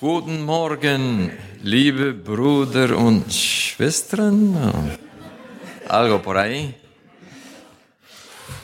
Guten 0.00 0.40
Morgen, 0.46 1.30
liebe 1.62 2.14
Brüder 2.14 2.96
und 2.96 3.30
Schwestern. 3.30 4.96
Algo 5.88 6.20
por 6.20 6.38
ahí. 6.38 6.72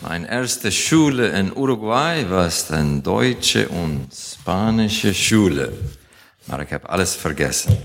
Meine 0.01 0.31
erste 0.31 0.73
Schule 0.73 1.39
in 1.39 1.53
Uruguay 1.55 2.25
war 2.31 2.51
eine 2.71 3.03
deutsche 3.03 3.69
und 3.69 4.09
spanische 4.15 5.13
Schule. 5.13 5.75
Aber 6.49 6.63
ich 6.63 6.73
habe 6.73 6.89
alles 6.89 7.15
vergessen. 7.15 7.77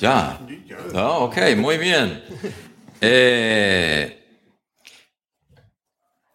Ja, 0.00 0.40
ja 0.94 1.18
okay, 1.18 1.54
muy 1.54 1.76
bien. 1.76 2.22
Eh, 2.98 4.10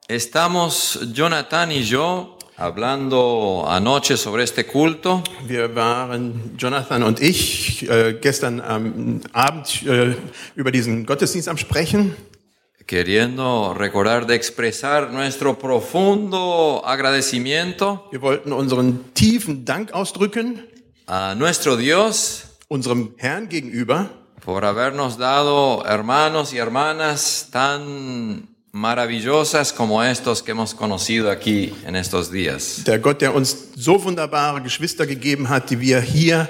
estamos, 0.07 0.99
Jonathan 1.11 1.71
y 1.71 1.83
yo, 1.83 2.34
hablando 2.57 3.65
anoche 3.67 4.17
sobre 4.17 4.43
este 4.43 4.65
culto. 4.65 5.23
Wir 5.45 5.75
waren, 5.75 6.55
Jonathan 6.57 7.03
und 7.03 7.19
ich, 7.21 7.89
äh, 7.89 8.13
gestern 8.13 8.61
am 8.61 9.21
Abend 9.33 9.83
äh, 9.83 10.15
über 10.55 10.71
diesen 10.71 11.05
Gottesdienst 11.05 11.49
am 11.49 11.57
Sprechen, 11.57 12.15
queriendo 12.87 13.71
recordar 13.71 14.25
de 14.25 14.35
expresar 14.35 15.11
nuestro 15.11 15.55
profundo 15.55 16.83
agradecimiento 16.85 18.07
Wir 18.11 18.21
wollten 18.21 18.53
unseren 18.53 19.13
tiefen 19.13 19.65
Dank 19.65 19.91
ausdrücken, 19.91 20.63
a 21.07 21.35
nuestro 21.35 21.75
Dios 21.77 22.45
unserem 22.67 23.13
Herrn 23.17 23.49
gegenüber, 23.49 24.09
por 24.43 24.63
habernos 24.65 25.17
dado 25.17 25.83
hermanos 25.85 26.53
y 26.53 26.57
hermanas 26.57 27.49
tan 27.51 28.54
maravillosas 28.75 29.71
como 29.71 30.03
estos 30.03 30.43
que 30.43 30.51
hemos 30.51 30.73
conocido 30.73 31.31
aquí 31.31 31.73
en 31.85 31.95
estos 31.95 32.29
días. 32.29 32.83
der 32.83 32.99
Gott, 32.99 33.21
der 33.21 33.33
uns 33.33 33.69
so 33.73 34.03
wunderbare 34.03 34.61
Geschwister 34.61 35.07
gegeben 35.07 35.47
hat, 35.47 35.69
die 35.69 35.79
wir 35.79 36.01
hier 36.01 36.49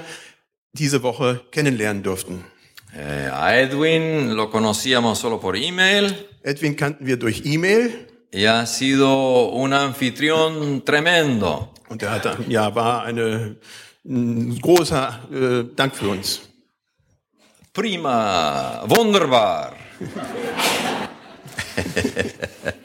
diese 0.72 1.04
Woche 1.04 1.40
kennenlernen 1.52 2.02
durften. 2.02 2.44
Eh, 2.92 3.30
a 3.32 3.56
Edwin 3.56 4.34
lo 4.34 4.50
conocíamos 4.50 5.20
solo 5.20 5.38
por 5.38 5.54
email 5.54 6.14
Edwin 6.42 6.74
kannten 6.74 7.06
wir 7.06 7.16
durch 7.16 7.42
E-Mail 7.44 8.08
y 8.32 8.46
ha 8.46 8.66
sido 8.66 9.50
un 9.50 9.72
anfitrión 9.72 10.84
tremendo. 10.84 11.72
und 11.88 12.02
er 12.02 12.10
hatte, 12.10 12.38
ja, 12.48 12.74
war 12.74 13.04
eine, 13.04 13.56
ein 14.04 14.58
großer 14.60 15.20
äh, 15.32 15.74
Dank 15.76 15.94
für 15.94 16.08
uns. 16.08 16.40
Prima, 17.72 18.82
wunderbar. 18.88 19.74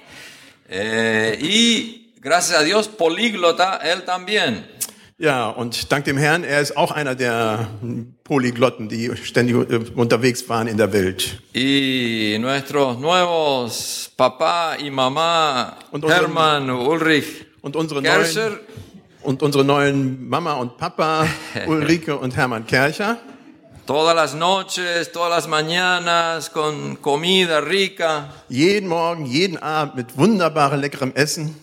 Eh, 0.73 1.37
y 1.41 2.13
gracias 2.21 2.57
a 2.57 2.63
Dios, 2.63 2.87
políglota, 2.87 3.77
él 3.83 4.03
también. 4.05 4.65
Ja, 5.17 5.49
und 5.49 5.91
dank 5.91 6.05
dem 6.05 6.17
Herrn, 6.17 6.43
er 6.45 6.61
ist 6.61 6.77
auch 6.77 6.91
einer 6.91 7.13
der 7.13 7.67
Polyglotten, 8.23 8.87
die 8.87 9.11
ständig 9.21 9.55
äh, 9.69 9.79
unterwegs 9.95 10.47
waren 10.49 10.67
in 10.67 10.77
der 10.77 10.93
Welt. 10.93 11.41
Y 11.53 12.37
nuestros 12.39 12.97
nuevos 12.99 14.09
papá 14.17 14.77
y 14.79 14.89
mamá, 14.89 15.77
Und 15.91 16.05
unsere- 16.05 16.21
Hermann, 16.21 16.69
Ulrich, 16.69 17.45
Und 17.61 17.75
unsere 17.75 18.01
Kercher, 18.01 18.49
neuen, 18.51 18.59
und 19.23 19.43
unsere 19.43 19.65
neuen 19.65 20.27
Mama 20.27 20.53
und 20.53 20.77
Papa, 20.77 21.27
Ulrike 21.67 22.17
und 22.17 22.35
Hermann 22.35 22.65
Kercher, 22.65 23.19
todas 23.91 24.15
las 24.15 24.33
noches, 24.33 25.11
todas 25.11 25.29
las 25.29 25.47
mañanas 25.49 26.49
con 26.49 26.95
comida 26.95 27.59
rica. 27.59 28.29
jeden 28.47 28.87
Morgen, 28.87 29.25
jeden 29.25 29.61
Abend 29.61 29.95
mit 29.95 30.15
wunderbarem, 30.15 30.79
leckerem 30.79 31.11
Essen. 31.13 31.53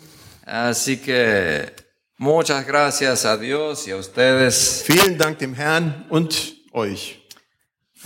Así 0.45 0.99
que 0.99 1.73
muchas 2.19 2.67
gracias 2.67 3.25
a 3.25 3.39
Dios 3.39 3.89
y 3.89 3.93
a 3.93 3.97
ustedes. 3.97 4.85
Vielen 4.87 5.17
Dank 5.17 5.39
dem 5.39 5.55
Herrn 5.55 6.05
und 6.11 6.35
euch. 6.73 7.19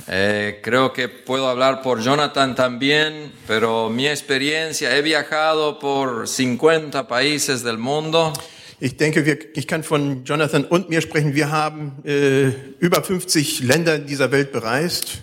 Eh, 0.06 0.60
creo 0.62 0.92
que 0.92 1.08
puedo 1.08 1.48
hablar 1.48 1.82
por 1.82 2.00
Jonathan 2.00 2.54
también, 2.54 3.32
pero 3.48 3.90
mi 3.90 4.06
experiencia, 4.06 4.96
he 4.96 5.02
viajado 5.02 5.80
por 5.80 6.28
50 6.28 7.08
países 7.08 7.64
del 7.64 7.78
mundo. 7.78 8.32
Ich 8.84 8.96
denke, 8.96 9.24
wir, 9.24 9.38
ich 9.56 9.68
kann 9.68 9.84
von 9.84 10.24
Jonathan 10.24 10.64
und 10.64 10.88
mir 10.88 11.02
sprechen. 11.02 11.36
Wir 11.36 11.52
haben 11.52 12.02
äh, 12.04 12.48
über 12.80 13.04
50 13.04 13.60
Länder 13.60 14.00
dieser 14.00 14.32
Welt 14.32 14.50
bereist. 14.50 15.22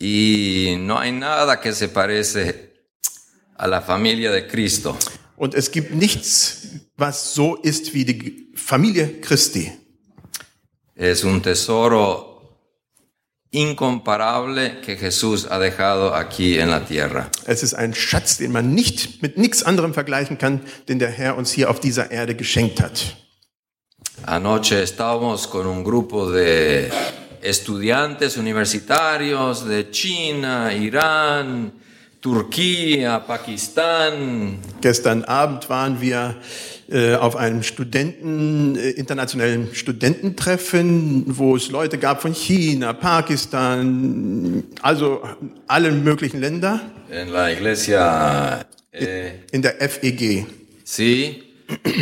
Y 0.00 0.76
no 0.78 0.96
hay 0.96 1.10
nada 1.10 1.60
que 1.60 1.72
se 1.72 1.88
parece 1.88 2.70
a 3.56 3.66
la 3.66 3.80
familia 3.80 4.30
de 4.30 4.46
Cristo. 4.46 4.96
Und 5.36 5.54
es 5.54 5.72
gibt 5.72 5.92
nichts, 5.92 6.68
was 6.96 7.34
so 7.34 7.56
ist 7.56 7.94
wie 7.94 8.04
die 8.04 8.52
Familie 8.54 9.20
Christi. 9.20 9.72
Es 10.94 11.24
un 11.24 11.42
tesoro 11.42 12.33
incomparable 13.54 14.80
que 14.80 14.96
Jesús 14.96 15.46
ha 15.50 15.58
dejado 15.58 16.14
aquí 16.14 16.58
en 16.58 16.70
la 16.70 16.84
tierra. 16.84 17.30
Es 17.46 17.62
ist 17.62 17.74
ein 17.74 17.94
Schatz, 17.94 18.36
den 18.38 18.52
man 18.52 18.74
nicht 18.74 19.22
mit 19.22 19.38
nichts 19.38 19.62
anderem 19.62 19.94
vergleichen 19.94 20.38
kann, 20.38 20.60
den 20.88 20.98
der 20.98 21.10
Herr 21.10 21.36
uns 21.36 21.52
hier 21.52 21.70
auf 21.70 21.80
dieser 21.80 22.10
Erde 22.10 22.34
geschenkt 22.34 22.80
hat. 22.80 23.16
Anoche 24.26 24.82
estábamos 24.82 25.48
con 25.48 25.66
un 25.66 25.84
grupo 25.84 26.30
de 26.30 26.90
estudiantes 27.42 28.36
universitarios 28.36 29.66
de 29.66 29.90
China, 29.90 30.72
Irán, 30.72 31.72
Turquía, 32.24 33.18
Pakistán, 33.20 34.56
Gestern 34.80 35.24
Abend 35.24 35.68
waren 35.68 36.00
wir 36.00 36.36
äh, 36.90 37.16
auf 37.16 37.36
einem 37.36 37.62
Studenten, 37.62 38.76
äh, 38.76 38.92
internationalen 38.92 39.74
Studententreffen, 39.74 41.24
wo 41.26 41.54
es 41.54 41.70
Leute 41.70 41.98
gab 41.98 42.22
von 42.22 42.32
China, 42.32 42.94
Pakistan, 42.94 44.64
also 44.80 45.20
alle 45.66 45.92
möglichen 45.92 46.40
Länder 46.40 46.80
en 47.10 47.30
la 47.30 47.52
iglesia. 47.52 48.64
eh, 48.90 49.40
in 49.52 49.60
der 49.60 49.74
FEG. 49.86 50.46
sí. 50.82 51.42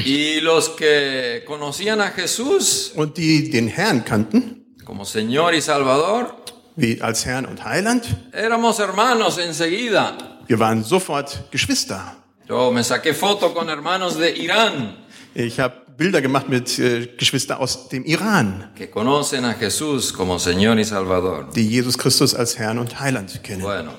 Y 0.04 0.41
los 0.41 0.69
que 0.77 1.43
conocían 1.44 2.00
a 2.00 2.10
Jesús 2.10 2.93
Und 2.94 3.16
die 3.16 3.50
den 3.50 3.66
Herrn 3.66 4.04
kannten, 4.04 4.66
como 4.84 5.04
Señor 5.04 5.53
y 5.54 5.60
Salvador, 5.60 6.37
wie 6.77 7.00
als 7.03 7.25
Herrn 7.27 7.47
und 7.47 7.65
Heiland, 7.65 8.05
éramos 8.33 8.78
hermanos 8.78 9.38
enseguida. 9.38 10.16
wir 10.47 10.59
waren 10.59 10.84
sofort 10.84 11.50
Geschwister. 11.50 12.16
Yo 12.49 12.71
me 12.72 12.83
saqué 12.83 13.15
foto 13.15 13.53
con 13.55 13.69
hermanos 13.69 14.16
de 14.19 14.37
Irán 14.37 14.97
Ich 15.34 15.59
habe 15.60 15.75
Bilder 15.97 16.21
gemacht 16.21 16.49
mit 16.49 16.78
äh, 16.78 17.06
Geschwistern 17.19 17.59
aus 17.59 17.88
dem 17.88 18.05
Iran, 18.05 18.72
que 18.75 18.88
conocen 18.91 19.44
a 19.44 19.55
Jesús 19.55 20.12
como 20.12 20.38
Señor 20.38 20.78
y 20.78 20.84
Salvador. 20.84 21.50
die 21.55 21.69
Jesus 21.69 21.97
Christus 21.97 22.34
als 22.34 22.59
Herrn 22.59 22.78
und 22.78 23.00
Heiland 23.00 23.43
kennen. 23.43 23.62
Bueno, 23.62 23.93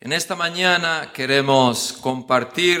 en 0.00 0.12
esta 0.12 0.34
mañana 0.36 1.12
queremos 1.12 1.92
compartir 2.00 2.80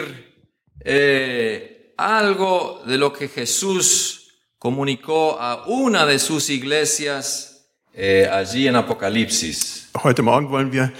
eh, 0.84 1.92
algo 1.98 2.82
de 2.86 2.96
lo 2.96 3.12
que 3.12 3.28
Jesús 3.28 4.28
comunicó 4.58 5.38
a 5.40 5.66
una 5.66 6.06
de 6.06 6.18
sus 6.18 6.48
iglesias 6.48 7.49
en 7.94 8.76
Apocalipsis. 8.76 9.88
Heute 10.02 10.22
Morgen 10.22 10.50
wollen 10.50 10.72
wir 10.72 10.92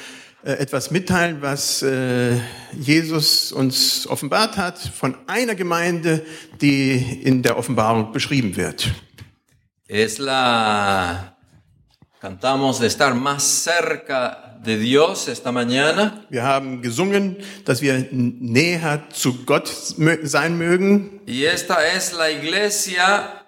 äh, 0.44 0.52
etwas 0.52 0.90
mitteilen, 0.90 1.42
was 1.42 1.82
äh, 1.82 2.36
Jesus 2.72 3.52
uns 3.52 4.06
offenbart 4.06 4.56
hat 4.56 4.78
von 4.78 5.16
einer 5.26 5.54
Gemeinde, 5.54 6.24
die 6.60 7.20
in 7.22 7.42
der 7.42 7.56
Offenbarung 7.58 8.12
beschrieben 8.12 8.56
wird. 8.56 8.90
Es 9.86 10.18
la... 10.18 11.36
Cantamos 12.20 12.78
de 12.78 12.86
estar 12.86 13.14
más 13.14 13.64
cerca 13.64 14.58
de 14.62 14.76
Dios 14.76 15.26
esta 15.26 15.50
mañana. 15.52 16.26
Wir 16.28 16.42
haben 16.42 16.82
gesungen, 16.82 17.36
dass 17.64 17.80
wir 17.80 18.08
näher 18.10 19.08
zu 19.10 19.46
Gott 19.46 19.68
sein 20.22 20.58
mögen. 20.58 21.20
Y 21.26 21.46
esta 21.46 21.82
es 21.82 22.12
la 22.12 22.30
iglesia 22.30 23.46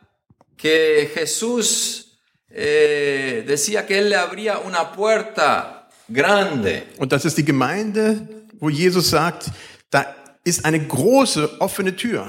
que 0.56 1.06
Jesús 1.14 2.11
eh, 2.54 3.44
decía 3.46 3.86
que 3.86 3.98
Él 3.98 4.10
le 4.10 4.16
abría 4.16 4.58
una 4.58 4.92
puerta 4.92 5.88
grande. 6.08 6.84
Und 6.98 7.12
das 7.12 7.24
ist 7.24 7.36
die 7.36 7.44
Gemeinde, 7.44 8.26
wo 8.60 8.68
Jesus 8.70 9.10
sagt, 9.10 9.50
da 9.90 10.14
ist 10.44 10.64
eine 10.64 10.86
große 10.86 11.60
offene 11.60 11.96
Tür. 11.96 12.26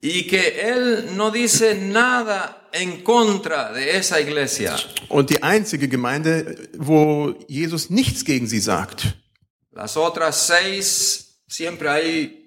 Y 0.00 0.26
que 0.26 0.60
Él 0.60 1.16
no 1.16 1.30
dice 1.30 1.74
nada 1.74 2.68
en 2.72 3.02
contra 3.02 3.72
de 3.72 3.96
esa 3.96 4.20
iglesia. 4.20 4.76
Und 5.08 5.30
die 5.30 5.42
einzige 5.42 5.88
Gemeinde, 5.88 6.68
wo 6.76 7.34
Jesus 7.48 7.90
nichts 7.90 8.24
gegen 8.24 8.46
sie 8.46 8.60
sagt. 8.60 9.16
Las 9.72 9.96
otras 9.96 10.46
seis, 10.46 11.40
siempre 11.48 11.90
hay 11.90 12.45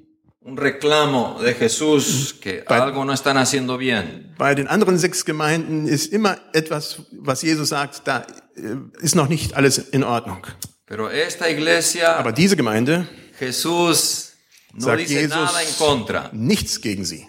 un 0.49 0.57
reclamo 0.57 1.39
de 1.41 1.53
Jesús 1.53 2.33
que 2.41 2.63
algo 2.67 3.05
no 3.05 3.13
están 3.13 3.37
haciendo 3.37 3.77
bien. 3.77 4.33
Bei 4.37 4.55
den 4.55 4.67
anderen 4.67 4.97
sechs 4.97 5.23
Gemeinden 5.25 5.87
ist 5.87 6.11
immer 6.11 6.37
etwas, 6.53 7.01
was 7.11 7.41
Jesus 7.41 7.69
sagt, 7.69 8.07
da 8.07 8.25
äh, 8.55 8.77
ist 9.01 9.15
noch 9.15 9.29
nicht 9.29 9.53
alles 9.55 9.77
in 9.77 10.03
Ordnung. 10.03 10.45
Pero 10.85 11.09
esta 11.09 11.47
iglesia, 11.49 12.17
Aber 12.17 12.31
diese 12.31 12.55
Gemeinde 12.55 13.07
Jesús 13.39 14.33
no 14.73 14.85
sagt 14.85 15.01
dice 15.01 15.21
Jesus 15.21 15.35
nada 15.35 15.61
en 15.61 15.73
contra. 15.77 16.29
nichts 16.33 16.81
gegen 16.81 17.05
sie. 17.05 17.27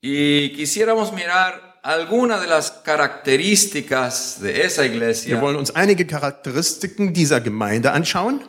Y 0.00 0.52
quisiéramos 0.52 1.12
mirar 1.12 1.80
algunas 1.82 2.40
de 2.42 2.46
las 2.46 2.70
características 2.70 4.40
de 4.40 4.64
esa 4.64 4.82
Wir 4.82 4.92
iglesia 4.92 5.40
wollen 5.40 5.56
uns 5.56 5.70
einige 5.74 6.06
Charakteristiken 6.06 7.12
dieser 7.14 7.40
Gemeinde 7.40 7.92
anschauen, 7.92 8.40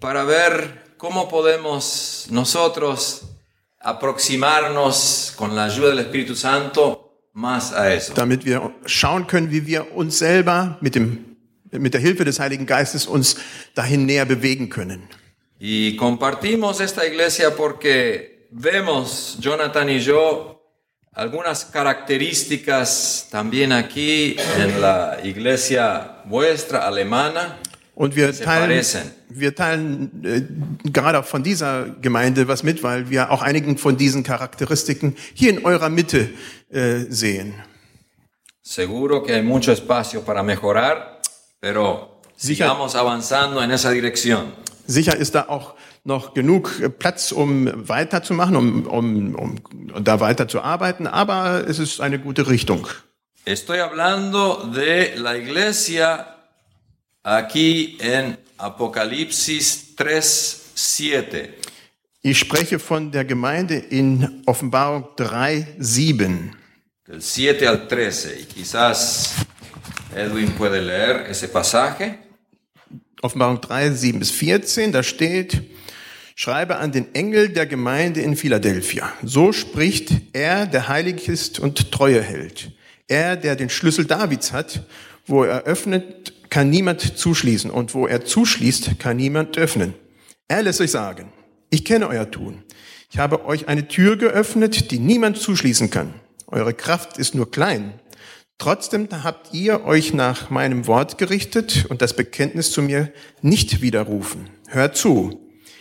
para 0.00 0.26
ver 0.26 0.85
cómo 0.96 1.28
podemos 1.28 2.26
nosotros 2.30 3.22
aproximarnos 3.80 5.32
con 5.36 5.54
la 5.54 5.64
ayuda 5.64 5.90
del 5.90 6.00
Espíritu 6.00 6.34
Santo 6.34 7.02
más 7.32 7.72
a 7.72 7.92
eso. 7.92 8.14
damit 8.14 8.44
wir 8.44 8.74
schauen 8.86 9.26
können, 9.26 9.50
wie 9.50 9.66
wir 9.66 9.94
uns 9.94 10.18
selber 10.18 10.78
mit 10.80 10.94
dem 10.94 11.36
mit 11.70 11.92
der 11.94 12.00
Hilfe 12.00 12.24
des 12.24 12.40
Heiligen 12.40 12.66
Geistes 12.66 13.06
uns 13.06 13.36
dahin 13.74 14.06
näher 14.06 14.24
bewegen 14.24 14.70
können. 14.70 15.08
Y 15.58 15.96
compartimos 15.96 16.80
esta 16.80 17.06
iglesia 17.06 17.56
porque 17.56 18.48
vemos, 18.50 19.38
Jonathan 19.40 19.88
y 19.88 20.00
yo, 20.00 20.62
algunas 21.12 21.64
características 21.64 23.28
también 23.30 23.72
aquí 23.72 24.36
en 24.58 24.80
la 24.80 25.18
iglesia 25.22 26.22
vuestra 26.26 26.86
alemana. 26.86 27.58
Und 27.96 28.14
wir 28.14 28.30
teilen, 28.38 28.84
wir 29.30 29.54
teilen 29.54 30.22
äh, 30.22 30.90
gerade 30.90 31.18
auch 31.18 31.24
von 31.24 31.42
dieser 31.42 31.86
Gemeinde 32.02 32.46
was 32.46 32.62
mit, 32.62 32.82
weil 32.82 33.08
wir 33.08 33.30
auch 33.30 33.40
einigen 33.40 33.78
von 33.78 33.96
diesen 33.96 34.22
Charakteristiken 34.22 35.16
hier 35.32 35.48
in 35.48 35.64
eurer 35.64 35.88
Mitte 35.88 36.28
äh, 36.68 37.06
sehen. 37.08 37.54
Seguro 38.60 39.22
que 39.22 39.32
hay 39.32 39.42
mucho 39.42 39.72
espacio 39.72 40.20
para 40.20 40.42
mejorar, 40.42 41.22
pero 41.58 42.20
Sicher. 42.36 42.66
sigamos 42.66 42.94
avanzando 42.96 43.62
en 43.62 43.70
esa 43.70 43.90
dirección. 43.92 44.52
Sicher 44.86 45.16
ist 45.16 45.34
da 45.34 45.48
auch 45.48 45.72
noch 46.04 46.34
genug 46.34 46.78
äh, 46.82 46.90
Platz, 46.90 47.32
um 47.32 47.88
weiterzumachen, 47.88 48.56
um, 48.56 48.86
um, 48.86 49.34
um 49.34 50.04
da 50.04 50.20
weiter 50.20 50.48
zu 50.48 50.60
arbeiten, 50.60 51.06
aber 51.06 51.66
es 51.66 51.78
ist 51.78 52.02
eine 52.02 52.18
gute 52.18 52.46
Richtung. 52.46 52.88
Estoy 53.46 53.78
hablando 53.78 54.70
de 54.74 55.16
la 55.16 55.34
iglesia 55.34 56.35
aquí 57.26 57.98
en 58.00 58.38
Apocalipsis 58.56 59.96
3, 59.96 60.22
7. 60.74 61.48
Ich 62.22 62.38
spreche 62.38 62.78
von 62.78 63.10
der 63.10 63.24
Gemeinde 63.24 63.76
in 63.76 64.42
Offenbarung 64.46 65.08
3, 65.16 65.76
7. 65.78 66.52
del 67.06 67.20
7 67.20 67.68
al 67.68 67.88
13. 67.88 68.40
Y 68.40 68.44
quizás 68.44 69.34
Edwin 70.14 70.52
puede 70.52 70.80
leer 70.80 71.26
ese 71.28 71.48
pasaje. 71.48 72.18
Offenbarung 73.22 73.60
3, 73.60 73.90
7 73.90 74.18
bis 74.18 74.30
14, 74.30 74.92
da 74.92 75.02
steht, 75.02 75.62
schreibe 76.36 76.76
an 76.76 76.92
den 76.92 77.14
Engel 77.14 77.48
der 77.48 77.66
Gemeinde 77.66 78.20
in 78.20 78.36
Philadelphia. 78.36 79.12
So 79.22 79.52
spricht 79.52 80.10
er, 80.32 80.66
der 80.66 80.88
heilig 80.88 81.28
ist 81.28 81.58
und 81.58 81.90
Treue 81.90 82.22
hält. 82.22 82.70
Er, 83.08 83.36
der 83.36 83.56
den 83.56 83.70
Schlüssel 83.70 84.04
Davids 84.04 84.52
hat, 84.52 84.82
wo 85.26 85.44
er 85.44 85.62
öffnet, 85.64 86.32
kann 86.56 86.70
niemand 86.70 87.18
zuschließen 87.18 87.70
und 87.70 87.92
wo 87.92 88.06
er 88.06 88.24
zuschließt, 88.24 88.98
kann 88.98 89.18
niemand 89.18 89.58
öffnen. 89.58 89.92
Er 90.48 90.62
lässt 90.62 90.80
euch 90.80 90.90
sagen, 90.90 91.30
ich 91.68 91.84
kenne 91.84 92.08
euer 92.08 92.30
Tun. 92.30 92.62
Ich 93.10 93.18
habe 93.18 93.44
euch 93.44 93.68
eine 93.68 93.88
Tür 93.88 94.16
geöffnet, 94.16 94.90
die 94.90 94.98
niemand 94.98 95.36
zuschließen 95.36 95.90
kann. 95.90 96.14
Eure 96.46 96.72
Kraft 96.72 97.18
ist 97.18 97.34
nur 97.34 97.50
klein. 97.50 98.00
Trotzdem 98.56 99.06
habt 99.22 99.52
ihr 99.52 99.84
euch 99.84 100.14
nach 100.14 100.48
meinem 100.48 100.86
Wort 100.86 101.18
gerichtet 101.18 101.84
und 101.90 102.00
das 102.00 102.16
Bekenntnis 102.16 102.72
zu 102.72 102.80
mir 102.80 103.12
nicht 103.42 103.82
widerrufen. 103.82 104.48
Hört 104.68 104.96
zu. 104.96 105.38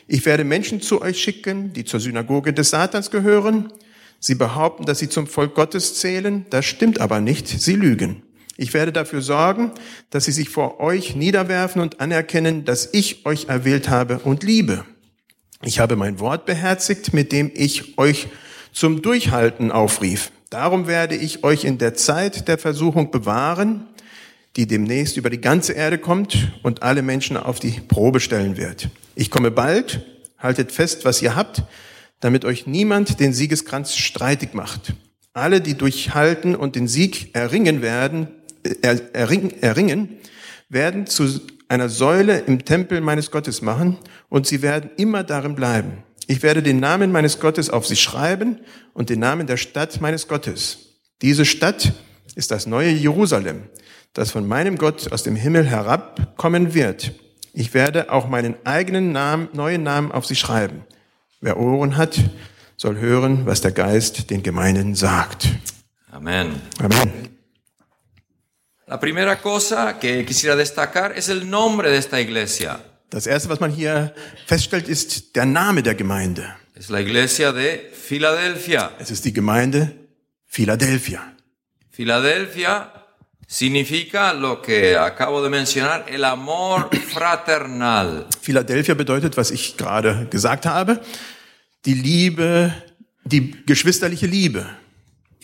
Ich 0.07 0.25
werde 0.25 0.43
Menschen 0.43 0.81
zu 0.81 1.01
euch 1.01 1.21
schicken, 1.21 1.71
die 1.71 1.85
zur 1.85 2.01
Synagoge 2.01 2.51
des 2.51 2.71
Satans 2.71 3.11
gehören. 3.11 3.71
Sie 4.19 4.35
behaupten, 4.35 4.83
dass 4.83 4.99
sie 4.99 5.07
zum 5.07 5.27
Volk 5.27 5.55
Gottes 5.55 5.95
zählen. 5.95 6.45
Das 6.49 6.65
stimmt 6.65 6.99
aber 6.99 7.21
nicht. 7.21 7.47
Sie 7.47 7.75
lügen. 7.75 8.24
Ich 8.57 8.73
werde 8.73 8.93
dafür 8.93 9.21
sorgen, 9.21 9.71
dass 10.09 10.25
sie 10.25 10.31
sich 10.31 10.49
vor 10.49 10.79
euch 10.79 11.15
niederwerfen 11.15 11.81
und 11.81 11.99
anerkennen, 11.99 12.63
dass 12.63 12.89
ich 12.93 13.25
euch 13.25 13.45
erwählt 13.49 13.89
habe 13.89 14.19
und 14.19 14.43
liebe. 14.43 14.85
Ich 15.61 15.79
habe 15.79 15.95
mein 15.95 16.19
Wort 16.19 16.45
beherzigt, 16.45 17.13
mit 17.13 17.31
dem 17.31 17.51
ich 17.53 17.97
euch 17.97 18.27
zum 18.71 19.01
Durchhalten 19.01 19.71
aufrief. 19.71 20.31
Darum 20.49 20.87
werde 20.87 21.15
ich 21.15 21.43
euch 21.43 21.65
in 21.65 21.77
der 21.77 21.95
Zeit 21.95 22.47
der 22.47 22.57
Versuchung 22.57 23.11
bewahren, 23.11 23.87
die 24.55 24.67
demnächst 24.67 25.17
über 25.17 25.29
die 25.29 25.41
ganze 25.41 25.73
Erde 25.73 25.97
kommt 25.97 26.51
und 26.63 26.81
alle 26.81 27.01
Menschen 27.01 27.35
auf 27.35 27.59
die 27.59 27.71
Probe 27.71 28.21
stellen 28.21 28.55
wird. 28.55 28.89
Ich 29.15 29.31
komme 29.31 29.51
bald, 29.51 30.05
haltet 30.37 30.71
fest, 30.71 31.03
was 31.03 31.21
ihr 31.21 31.35
habt, 31.35 31.63
damit 32.21 32.45
euch 32.45 32.67
niemand 32.67 33.19
den 33.19 33.33
Siegeskranz 33.33 33.95
streitig 33.95 34.53
macht. 34.53 34.93
Alle, 35.33 35.59
die 35.59 35.75
durchhalten 35.75 36.55
und 36.55 36.75
den 36.75 36.87
Sieg 36.87 37.35
erringen 37.35 37.81
werden, 37.81 38.29
erringen, 38.81 39.61
erringen, 39.61 40.17
werden 40.69 41.07
zu 41.07 41.41
einer 41.67 41.89
Säule 41.89 42.39
im 42.39 42.65
Tempel 42.65 43.01
meines 43.01 43.31
Gottes 43.31 43.61
machen 43.61 43.97
und 44.29 44.47
sie 44.47 44.61
werden 44.61 44.89
immer 44.97 45.23
darin 45.23 45.55
bleiben. 45.55 46.03
Ich 46.27 46.41
werde 46.43 46.63
den 46.63 46.79
Namen 46.79 47.11
meines 47.11 47.39
Gottes 47.39 47.69
auf 47.69 47.85
sie 47.85 47.95
schreiben 47.95 48.59
und 48.93 49.09
den 49.09 49.19
Namen 49.19 49.47
der 49.47 49.57
Stadt 49.57 50.01
meines 50.01 50.27
Gottes. 50.27 50.79
Diese 51.21 51.45
Stadt 51.45 51.93
ist 52.35 52.51
das 52.51 52.65
neue 52.65 52.89
Jerusalem, 52.89 53.63
das 54.13 54.31
von 54.31 54.47
meinem 54.47 54.77
Gott 54.77 55.11
aus 55.11 55.23
dem 55.23 55.35
Himmel 55.35 55.65
herabkommen 55.65 56.73
wird. 56.73 57.13
Ich 57.53 57.73
werde 57.73 58.11
auch 58.11 58.27
meinen 58.27 58.55
eigenen 58.65 59.11
Namen, 59.11 59.49
neuen 59.53 59.83
Namen 59.83 60.11
auf 60.11 60.25
sie 60.25 60.35
schreiben. 60.35 60.81
Wer 61.41 61.57
Ohren 61.57 61.95
hat, 61.95 62.19
soll 62.75 62.97
hören, 62.97 63.45
was 63.45 63.61
der 63.61 63.71
Geist 63.71 64.29
den 64.29 64.43
Gemeinden 64.43 64.95
sagt. 64.95 65.47
Amén. 66.11 66.55
Amen. 66.79 67.34
La 68.95 69.01
primera 69.01 69.41
cosa 69.41 69.99
que 69.99 70.23
quisiera 70.23 70.55
destacar 70.55 71.11
es 71.17 71.27
el 71.27 71.49
nombre 71.49 71.91
de 71.91 71.97
esta 71.97 72.21
iglesia. 72.21 72.79
Das 73.09 73.27
erste, 73.27 73.49
was 73.49 73.59
man 73.59 73.69
hier 73.69 74.15
feststellt, 74.47 74.87
ist 74.87 75.35
der 75.35 75.45
Name 75.45 75.83
der 75.83 75.95
Gemeinde. 75.95 76.55
Es 76.75 76.87
la 76.87 77.01
iglesia 77.01 77.51
de 77.51 77.91
Filadelfia. 77.91 78.93
Es 78.97 79.11
ist 79.11 79.25
die 79.25 79.33
Gemeinde 79.33 79.91
Philadelphia. 80.45 81.35
Filadelfia 81.91 82.93
significa 83.45 84.31
lo 84.31 84.61
que 84.61 84.95
acabo 84.95 85.43
de 85.43 85.49
mencionar, 85.49 86.05
el 86.07 86.23
amor 86.23 86.89
fraternal. 87.13 88.27
Philadelphia 88.41 88.93
bedeutet, 88.93 89.35
was 89.35 89.51
ich 89.51 89.75
gerade 89.75 90.25
gesagt 90.29 90.65
habe, 90.65 91.01
die 91.83 91.95
Liebe, 91.95 92.73
die 93.25 93.65
geschwisterliche 93.65 94.25
Liebe. 94.27 94.65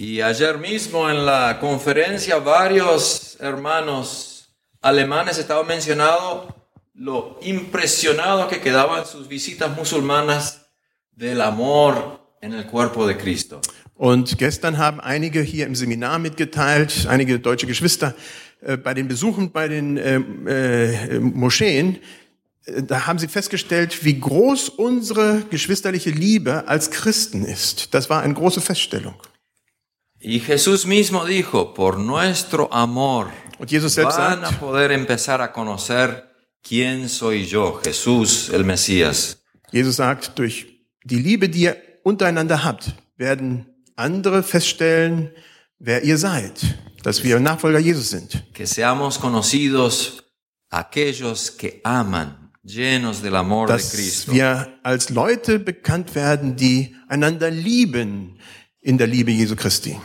Y 0.02 0.20
ayer 0.20 0.58
mismo 0.58 1.08
en 1.12 1.28
la 1.28 1.60
conferencia 1.60 2.40
varios 2.40 3.38
hermanos 3.40 4.50
alemanes 4.82 5.38
estaban 5.38 5.68
mencionando 5.68 6.56
lo 6.96 7.38
impresionados 7.44 8.48
que 8.48 8.60
quedaban 8.60 9.06
sus 9.06 9.28
visitas 9.28 9.78
musulmanas 9.78 10.66
del 11.12 11.40
amor 11.40 12.20
en 12.42 12.54
el 12.54 12.66
cuerpo 12.66 13.06
de 13.06 13.16
Cristo. 13.16 13.62
Und 13.94 14.40
gestern 14.40 14.80
haben 14.80 15.00
einige 15.02 15.44
hier 15.44 15.68
im 15.68 15.76
Seminar 15.76 16.18
mitgeteilt, 16.18 17.06
einige 17.08 17.40
deutsche 17.40 17.68
Geschwister, 17.68 18.16
äh, 18.62 18.78
bei 18.78 18.96
den 18.96 19.08
Besuchen 19.08 19.52
bei 19.52 19.68
den 19.68 19.98
äh, 19.98 20.16
äh, 20.16 21.20
Moscheen, 21.20 22.00
äh, 22.66 22.82
da 22.82 23.06
haben 23.06 23.20
sie 23.20 23.28
festgestellt, 23.28 24.04
wie 24.04 24.20
groß 24.20 24.70
unsere 24.70 25.44
geschwisterliche 25.52 26.10
Liebe 26.10 26.68
als 26.68 26.90
Christen 26.90 27.46
ist. 27.46 27.94
Das 27.94 28.10
war 28.10 28.24
eine 28.24 28.34
große 28.34 28.62
Feststellung. 28.62 29.14
Y 30.24 30.40
Jesús 30.40 30.86
mismo 30.86 31.26
dijo, 31.26 31.74
por 31.74 31.98
nuestro 31.98 32.72
amor 32.72 33.32
Und 33.58 33.70
Jesus 33.70 33.94
selbst 33.94 34.18
van 34.18 34.44
a 34.44 34.48
sagt, 34.48 34.60
poder 34.60 34.92
empezar 34.92 35.42
a 35.42 35.52
conocer 35.52 36.32
quién 36.64 37.10
soy 37.10 37.46
yo, 37.46 37.80
Jesús 37.84 38.50
el 38.50 38.64
Mesías. 38.64 39.44
Jesus 39.72 39.98
sagt, 39.98 40.38
durch 40.38 40.68
die 41.04 41.20
Liebe, 41.20 41.50
die 41.50 41.64
ihr 41.64 41.78
untereinander 42.04 42.64
habt, 42.64 42.96
werden 43.18 43.68
andere 43.96 44.44
feststellen, 44.44 45.32
wer 45.80 46.04
ihr 46.04 46.18
seid, 46.18 46.76
dass 47.04 47.24
wir 47.24 47.40
Nachfolger 47.40 47.80
Jesus 47.80 48.10
sind. 48.10 48.44
Que 48.54 48.66
seamos 48.66 49.20
conocidos 49.20 50.24
aquellos 50.70 51.52
que 51.52 51.82
aman, 51.84 52.52
llenos 52.64 53.22
del 53.22 53.36
amor 53.36 53.68
de 53.68 53.76
Dass 53.76 53.92
Cristo. 53.92 54.32
wir 54.32 54.80
als 54.84 55.10
Leute 55.10 55.60
bekannt 55.60 56.16
werden, 56.16 56.56
die 56.56 56.96
einander 57.08 57.52
lieben 57.52 58.40
in 58.82 58.98
der 58.98 59.08
Liebe 59.08 59.32
Jesu 59.32 59.56
Christi. 59.56 59.98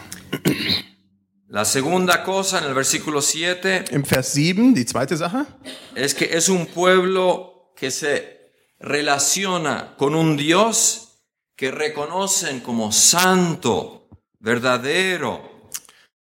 La 1.49 1.65
segunda 1.65 2.23
cosa 2.23 2.59
en 2.59 2.65
el 2.65 2.75
versículo 2.75 3.23
7 3.23 3.85
Im 3.91 4.05
Vers 4.05 4.33
7, 4.35 4.75
die 4.75 4.85
zweite 4.85 5.17
Sache, 5.17 5.47
es 5.95 6.15
que 6.15 6.25
es 6.27 6.49
un 6.49 6.67
pueblo 6.67 7.73
que 7.77 7.91
se 7.91 8.51
relaciona 8.81 9.95
con 9.97 10.15
un 10.15 10.37
Dios 10.37 11.23
que 11.57 11.71
reconocen 11.71 12.61
como 12.61 12.93
santo, 12.93 14.09
verdadero, 14.41 15.41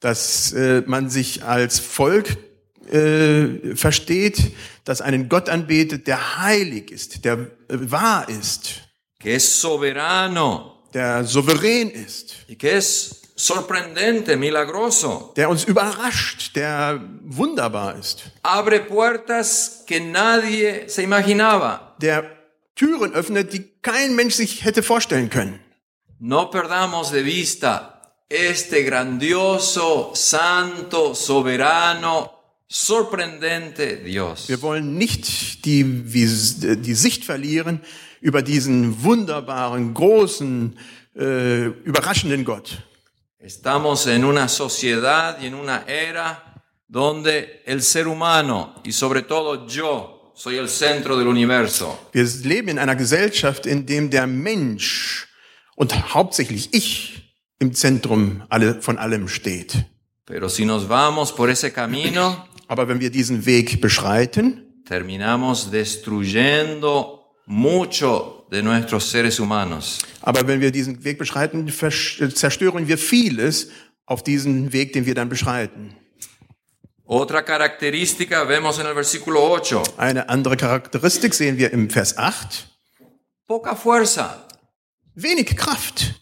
dass 0.00 0.52
äh, 0.52 0.82
man 0.86 1.10
sich 1.10 1.44
als 1.44 1.80
Volk 1.80 2.38
äh, 2.90 3.74
versteht, 3.74 4.52
das 4.84 5.00
einen 5.00 5.28
Gott 5.28 5.48
anbetet, 5.48 6.06
der 6.06 6.38
heilig 6.38 6.90
ist, 6.90 7.24
der 7.24 7.50
äh, 7.68 7.90
wahr 7.90 8.28
ist, 8.28 8.82
que 9.18 9.34
es 9.34 9.60
soberano 9.60 10.75
der 10.94 11.24
souverän 11.26 11.90
ist 11.90 12.34
y 12.48 12.56
que 12.56 12.76
es 12.76 13.22
sorprendente, 13.36 14.36
milagroso. 14.36 15.32
der 15.36 15.48
uns 15.50 15.64
überrascht, 15.64 16.54
der 16.56 17.00
wunderbar 17.24 17.98
ist, 17.98 18.24
Abre 18.42 18.80
puertas 18.80 19.82
que 19.86 20.00
nadie 20.00 20.88
se 20.88 21.02
imaginaba. 21.02 21.94
der 22.00 22.24
Türen 22.74 23.12
öffnet, 23.14 23.52
die 23.52 23.64
kein 23.82 24.14
Mensch 24.16 24.34
sich 24.34 24.64
hätte 24.64 24.82
vorstellen 24.82 25.30
können. 25.30 25.60
No 26.18 26.50
perdamos 26.50 27.10
de 27.10 27.22
vista 27.24 28.00
este 28.28 28.82
grandioso, 28.84 30.12
santo, 30.14 31.14
soberano, 31.14 32.30
sorprendente 32.68 33.98
Dios. 33.98 34.48
Wir 34.48 34.60
wollen 34.62 34.96
nicht 34.98 35.64
die, 35.64 35.84
die 35.84 36.94
Sicht 36.94 37.24
verlieren 37.24 37.80
über 38.20 38.42
diesen 38.42 39.02
wunderbaren, 39.02 39.94
großen, 39.94 40.78
äh, 41.14 41.66
überraschenden 41.84 42.44
Gott. 42.44 42.82
Estamos 43.38 44.06
en 44.06 44.24
una 44.24 44.48
sociedad 44.48 45.38
y 45.40 45.46
en 45.46 45.54
una 45.54 45.84
era 45.86 46.64
donde 46.88 47.62
el 47.64 47.82
ser 47.82 48.08
humano 48.08 48.74
y 48.84 48.92
sobre 48.92 49.22
todo 49.22 49.66
yo 49.66 50.32
soy 50.34 50.56
el 50.56 50.68
centro 50.68 51.16
del 51.16 51.28
universo. 51.28 51.98
Wir 52.12 52.26
leben 52.44 52.68
in 52.68 52.78
einer 52.78 52.96
Gesellschaft, 52.96 53.66
in 53.66 53.86
dem 53.86 54.10
der 54.10 54.26
Mensch 54.26 55.28
und 55.76 56.14
hauptsächlich 56.14 56.72
ich 56.72 57.34
im 57.58 57.72
Zentrum 57.72 58.42
alle, 58.48 58.82
von 58.82 58.98
allem 58.98 59.28
steht. 59.28 59.84
Pero 60.26 60.48
si 60.48 60.64
nos 60.64 60.88
vamos 60.88 61.32
por 61.32 61.48
ese 61.48 61.70
camino, 61.70 62.44
Aber 62.68 62.88
wenn 62.88 63.00
wir 63.00 63.10
diesen 63.10 63.46
Weg 63.46 63.80
beschreiten, 63.80 64.82
terminamos 64.84 65.70
destruyendo 65.70 67.15
mucho 67.46 68.46
de 68.50 68.62
nuestros 68.62 69.10
seres 69.10 69.38
humanos. 69.38 69.98
aber 70.22 70.46
wenn 70.46 70.60
wir 70.60 70.70
diesen 70.70 71.02
Weg 71.04 71.18
beschreiten, 71.18 71.68
zerstören 71.68 72.86
wir 72.88 72.98
vieles 72.98 73.68
auf 74.04 74.22
diesen 74.22 74.72
Weg, 74.72 74.92
den 74.92 75.06
wir 75.06 75.14
dann 75.14 75.28
beschreiten. 75.28 75.96
Otra 77.08 77.42
característica 77.42 78.48
vemos 78.48 78.78
en 78.80 78.86
el 78.86 78.94
versículo 78.94 79.54
8, 79.56 79.96
Eine 79.96 80.28
andere 80.28 80.56
Charakteristik 80.56 81.34
sehen 81.34 81.56
wir 81.56 81.72
im 81.72 81.88
Vers 81.88 82.18
8. 82.18 82.66
poca 83.46 83.76
fuerza. 83.76 84.44
Wenig 85.14 85.56
Kraft. 85.56 86.14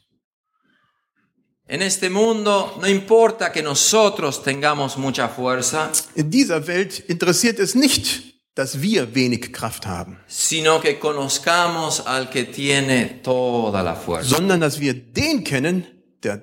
En 1.67 1.81
este 1.81 2.11
mundo 2.11 2.77
no 2.79 2.87
importa 2.87 3.51
que 3.51 3.63
nosotros 3.63 4.43
tengamos 4.43 4.99
mucha 4.99 5.29
fuerza, 5.29 5.91
In 6.15 6.31
dieser 6.31 6.67
Welt 6.67 6.99
interessiert 7.09 7.59
es 7.59 7.75
nicht, 7.75 8.34
dass 8.55 8.81
wir 8.81 9.15
wenig 9.15 9.53
Kraft 9.53 9.87
haben, 9.87 10.19
sino 10.27 10.81
que 10.81 10.99
conozcamos 10.99 12.01
al 12.07 12.31
que 12.31 12.45
tiene 12.45 13.21
toda 13.23 13.83
la 13.83 13.97
fuerza. 13.97 14.37
sondern 14.37 14.61
dass 14.61 14.79
wir 14.81 14.95
den 14.95 15.43
kennen, 15.45 15.87
der 16.23 16.43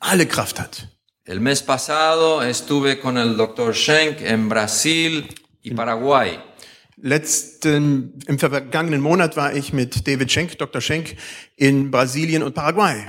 alle 0.00 0.26
Kraft 0.26 0.58
hat. 0.58 0.88
El 1.24 1.40
mes 1.40 1.62
pasado 1.62 2.40
estuve 2.42 3.00
con 3.00 3.16
el 3.16 3.36
doctor 3.36 3.74
Schenk 3.74 4.20
en 4.22 4.48
Brasil 4.48 5.26
y 5.62 5.74
Paraguay. 5.74 6.38
Letzten, 6.98 8.18
im 8.26 8.38
vergangenen 8.38 9.02
Monat 9.02 9.36
war 9.36 9.52
ich 9.54 9.72
mit 9.72 10.06
David 10.08 10.32
Schenk, 10.32 10.56
Dr. 10.56 10.80
Schenk, 10.80 11.16
in 11.56 11.90
Brasilien 11.90 12.42
und 12.42 12.54
Paraguay. 12.54 13.04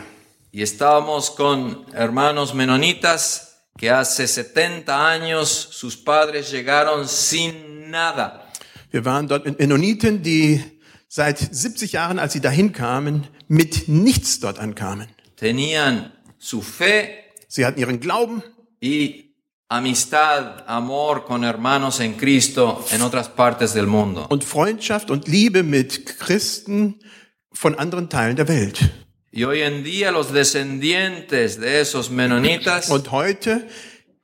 Y 0.52 0.62
estábamos 0.62 1.32
con 1.32 1.86
hermanos 1.94 2.54
menonitas 2.54 3.47
que 3.78 3.90
hace 3.92 4.28
70 4.28 5.10
años 5.10 5.70
sus 5.72 5.96
padres 5.96 6.52
llegaron 6.52 7.08
sin 7.08 7.90
nada. 7.90 8.44
Wir 8.92 9.06
waren 9.06 9.28
dort 9.28 9.46
mit 9.46 9.60
Mennoniten, 9.60 10.24
die 10.24 10.64
seit 11.08 11.38
70 11.40 11.92
Jahren, 11.94 12.20
als 12.20 12.34
sie 12.34 12.42
dahin 12.42 12.72
kamen, 12.72 13.28
mit 13.48 13.88
nichts 13.88 14.40
dort 14.40 14.60
ankamen. 14.60 15.08
Tenían 15.36 16.12
su 16.40 16.62
fe 16.62 17.26
Sie 17.48 17.66
hatten 17.66 17.80
ihren 17.80 18.00
Glauben 18.00 18.44
y 18.82 19.36
amistad, 19.70 20.64
amor 20.68 21.26
con 21.26 21.44
hermanos 21.44 22.00
en 22.00 22.16
Cristo 22.16 22.86
en 22.92 23.02
otras 23.02 23.30
partes 23.30 23.74
del 23.74 23.88
mundo. 23.88 24.26
und 24.30 24.44
Freundschaft 24.44 25.12
und 25.12 25.28
Liebe 25.28 25.64
mit 25.64 26.06
Christen 26.20 27.00
von 27.54 27.76
anderen 27.76 28.10
Teilen 28.10 28.36
der 28.36 28.48
Welt. 28.48 29.07
Y 29.38 29.44
hoy 29.44 29.62
en 29.62 29.84
día 29.84 30.12
los 30.12 30.34
descendientes 30.34 31.60
de 31.60 31.80
esos 31.80 32.10
menonitas 32.10 32.90
Und 32.90 33.12
heute 33.12 33.68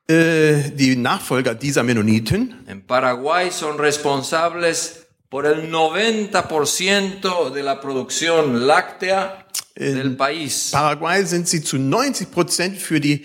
äh, 0.07 0.71
die 0.73 0.95
Nachfolger 0.95 1.53
dieser 1.53 1.83
Mennoniten 1.83 2.63
en 2.65 2.81
Paraguay 2.81 3.51
son 3.51 3.77
responsables 3.77 5.05
por 5.29 5.45
el 5.45 5.71
90% 5.71 7.51
de 7.51 7.61
la 7.61 7.79
producción 7.79 8.65
láctea 8.65 9.45
del 9.75 10.15
país. 10.15 10.71
Paraguay 10.71 11.23
sind 11.27 11.47
sie 11.47 11.61
zu 11.61 11.77
90 11.77 12.31
Prozent 12.31 12.79
für 12.79 12.99
die 12.99 13.23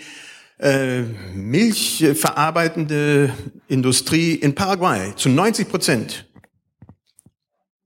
äh, 0.59 1.01
milchverarbeitende 1.33 3.33
Industrie 3.67 4.35
in 4.35 4.53
Paraguay. 4.53 5.15
Zu 5.15 5.29
90 5.29 5.67
Prozent. 5.67 6.27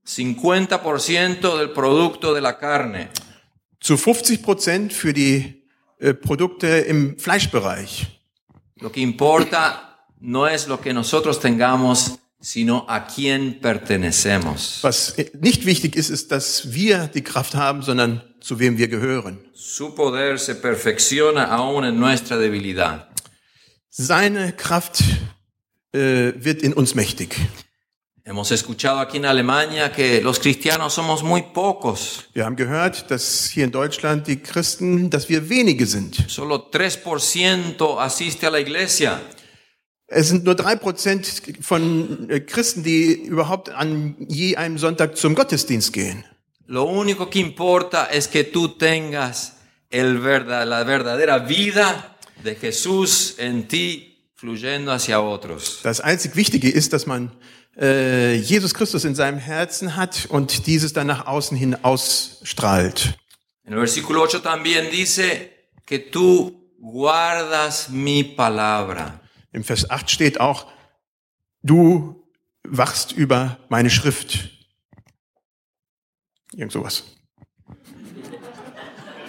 50% 0.06 1.56
del 1.56 1.70
producto 1.70 2.34
de 2.34 2.42
la 2.42 2.58
carne. 2.58 3.08
Zu 3.84 3.98
50 3.98 4.42
Prozent 4.42 4.92
für 4.94 5.12
die 5.12 5.62
äh, 5.98 6.14
Produkte 6.14 6.68
im 6.68 7.18
Fleischbereich. 7.18 8.06
Lo 8.80 8.90
que 8.90 9.02
importa 9.02 10.06
no 10.20 10.46
es 10.46 10.66
lo 10.66 10.80
que 10.80 10.94
nosotros 10.94 11.38
tengamos, 11.38 12.18
sino 12.40 12.86
a 12.88 13.06
quién 13.06 13.60
pertenecemos. 13.60 14.78
Was 14.80 15.14
nicht 15.38 15.66
wichtig 15.66 15.96
ist, 15.96 16.08
ist, 16.08 16.32
dass 16.32 16.72
wir 16.72 17.08
die 17.08 17.20
Kraft 17.20 17.56
haben, 17.56 17.82
sondern 17.82 18.22
zu 18.40 18.58
wem 18.58 18.78
wir 18.78 18.88
gehören. 18.88 19.38
Su 19.52 19.94
poder 19.94 20.38
se 20.38 20.54
perfecciona 20.54 21.50
aún 21.50 21.84
en 21.84 22.00
nuestra 22.00 22.38
debilidad. 22.38 23.10
Seine 23.90 24.54
Kraft 24.54 25.02
äh, 25.92 26.32
wird 26.36 26.62
in 26.62 26.72
uns 26.72 26.94
mächtig. 26.94 27.36
Hemos 28.26 28.50
escuchado 28.52 29.00
aquí 29.00 29.18
en 29.18 29.26
Alemania 29.26 29.92
que 29.92 30.22
los 30.22 30.38
cristianos 30.38 30.94
somos 30.94 31.22
muy 31.22 31.42
pocos. 31.52 32.24
Wir 32.32 32.46
haben 32.46 32.56
gehört, 32.56 33.10
dass 33.10 33.50
hier 33.52 33.64
in 33.64 33.70
Deutschland 33.70 34.26
die 34.26 34.38
Christen, 34.38 35.10
dass 35.10 35.28
wir 35.28 35.50
wenige 35.50 35.84
sind. 35.84 36.24
Solo 36.28 36.56
3% 36.56 37.98
asiste 37.98 38.46
a 38.46 38.50
la 38.50 38.60
iglesia. 38.60 39.20
Es 40.06 40.28
sind 40.28 40.44
nur 40.44 40.54
drei 40.54 40.76
Prozent 40.76 41.42
von 41.60 42.30
äh, 42.30 42.40
Christen, 42.40 42.82
die 42.82 43.12
überhaupt 43.12 43.68
an 43.68 44.16
je 44.18 44.56
einem 44.56 44.78
Sonntag 44.78 45.18
zum 45.18 45.34
Gottesdienst 45.34 45.92
gehen. 45.92 46.24
Lo 46.66 46.84
único 46.84 47.28
que 47.28 47.40
importa 47.40 48.06
es 48.06 48.26
que 48.28 48.44
tú 48.44 48.68
tengas 48.78 49.56
el 49.90 50.22
verdad, 50.22 50.66
la 50.66 50.82
verdadera 50.84 51.40
vida 51.40 52.16
de 52.42 52.54
Jesús 52.54 53.34
en 53.36 53.68
ti 53.68 54.30
fluyendo 54.34 54.92
hacia 54.92 55.20
otros. 55.20 55.80
Das 55.82 56.00
einzig 56.00 56.36
Wichtige 56.36 56.70
ist, 56.70 56.94
dass 56.94 57.04
man 57.04 57.32
äh, 57.80 58.34
Jesus 58.34 58.74
Christus 58.74 59.04
in 59.04 59.14
seinem 59.14 59.38
Herzen 59.38 59.96
hat 59.96 60.26
und 60.26 60.66
dieses 60.66 60.92
dann 60.92 61.06
nach 61.06 61.26
außen 61.26 61.56
hin 61.56 61.76
ausstrahlt. 61.82 63.18
En 63.64 63.72
el 63.72 63.78
versículo 63.78 64.24
8 64.24 64.42
también 64.42 64.90
dice 64.90 65.50
que 65.86 65.98
tú 65.98 66.70
guardas 66.80 67.88
mi 67.88 68.22
palabra. 68.22 69.20
Im 69.52 69.64
Vers 69.64 69.88
8 69.88 70.10
steht 70.10 70.40
auch, 70.40 70.66
du 71.62 72.22
wachst 72.62 73.12
über 73.12 73.58
meine 73.68 73.90
Schrift. 73.90 74.50
Irgend 76.52 76.72
sowas. 76.72 77.04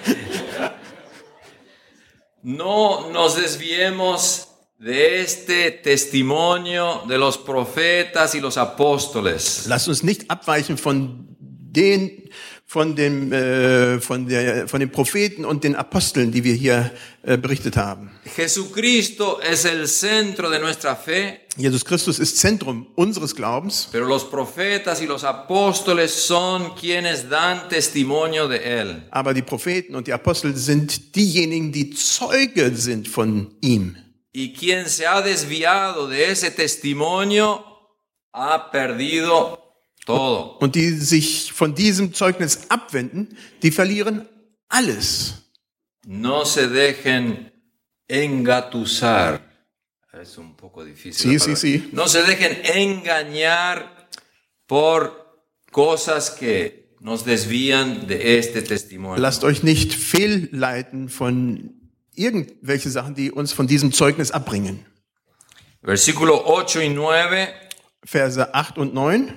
No 2.44 3.12
nos 3.12 3.36
desviemos 3.36 4.48
de 4.82 5.22
este 5.22 5.70
testimonio 5.70 7.04
de 7.08 7.16
los 7.16 7.38
profetas 7.38 8.34
y 8.34 8.40
los 8.40 8.58
apóstoles. 8.58 9.66
Lass 9.68 9.88
uns 9.88 10.02
nicht 10.02 10.26
abweichen 10.32 10.76
von 10.76 11.28
den, 11.40 12.32
von 12.66 12.96
dem, 12.96 13.32
äh, 13.32 14.02
von 14.02 14.28
der, 14.28 14.68
von 14.68 14.80
den 14.80 14.92
Propheten 14.92 15.46
und 15.46 15.64
den 15.64 15.76
Aposteln, 15.76 16.32
die 16.32 16.44
wir 16.44 16.56
hier 16.56 16.92
äh, 17.22 17.38
berichtet 17.38 17.78
haben. 17.78 18.10
Jesucristo 18.36 19.40
es 19.40 19.66
el 19.66 19.88
centro 19.88 20.50
de 20.50 20.58
nuestra 20.58 20.96
fe, 20.96 21.42
Jesus 21.58 21.86
Christus 21.86 22.18
ist 22.18 22.38
Zentrum 22.38 22.88
unseres 22.96 23.36
Glaubens, 23.36 23.88
pero 23.92 24.08
los 24.08 24.24
profetas 24.24 25.00
y 25.00 25.06
los 25.06 25.24
apóstoles 25.24 26.12
son 26.12 26.74
quienes 26.74 27.30
dan 27.30 27.70
testimonio 27.70 28.48
de 28.48 28.58
él. 28.58 29.04
aber 29.12 29.36
die 29.36 29.44
Propheten 29.44 29.94
und 29.94 30.08
die 30.08 30.14
Apostel 30.14 30.56
sind 30.56 31.16
diejenigen, 31.16 31.72
die 31.72 31.92
Zeuge 31.92 32.76
sind 32.76 33.08
von 33.08 33.54
ihm. 33.62 33.96
Y 34.34 34.54
quien 34.54 34.90
se 34.90 35.06
ha 35.06 35.22
desviado 35.22 36.08
de 36.08 36.32
ese 36.32 36.52
testimonio 36.52 37.66
ha 38.32 38.72
perdido 38.72 39.60
todo. 40.06 40.58
Und 40.60 40.76
die 40.76 40.92
sich 40.92 41.52
von 41.52 41.76
diesem 41.76 42.14
Zeugnis 42.14 42.62
abwenden, 42.70 43.38
die 43.62 43.72
verlieren 43.72 44.28
alles. 44.70 45.52
No 46.06 46.46
se 46.46 46.68
dejen 46.68 47.52
engatusar. 48.08 49.42
Es 50.14 50.38
un 50.38 50.56
poco 50.56 50.84
difícil. 50.84 51.40
Sí, 51.40 51.40
sí, 51.40 51.56
sí. 51.56 51.90
No 51.94 52.08
se 52.08 52.24
dejen 52.24 52.62
engañar 52.64 54.10
por 54.66 55.46
cosas 55.72 56.30
que 56.30 56.96
nos 57.00 57.24
desvían 57.26 58.08
de 58.08 58.38
este 58.38 58.62
testimonio. 58.62 59.22
Lasst 59.22 59.44
euch 59.44 59.64
nicht 59.64 59.94
fehlleiten 59.94 61.10
von 61.10 61.81
irgendwelche 62.16 62.90
Sachen, 62.90 63.16
die 63.16 63.32
uns 63.32 63.54
von 63.54 63.68
diesem 63.68 63.92
Zeugnis 63.92 64.32
abbringen. 64.32 64.86
Versículo 65.84 66.46
8 66.46 66.76
y 66.76 66.90
9 66.90 67.48
Verse 68.04 68.54
8 68.54 68.78
und 68.78 68.94
9 68.94 69.34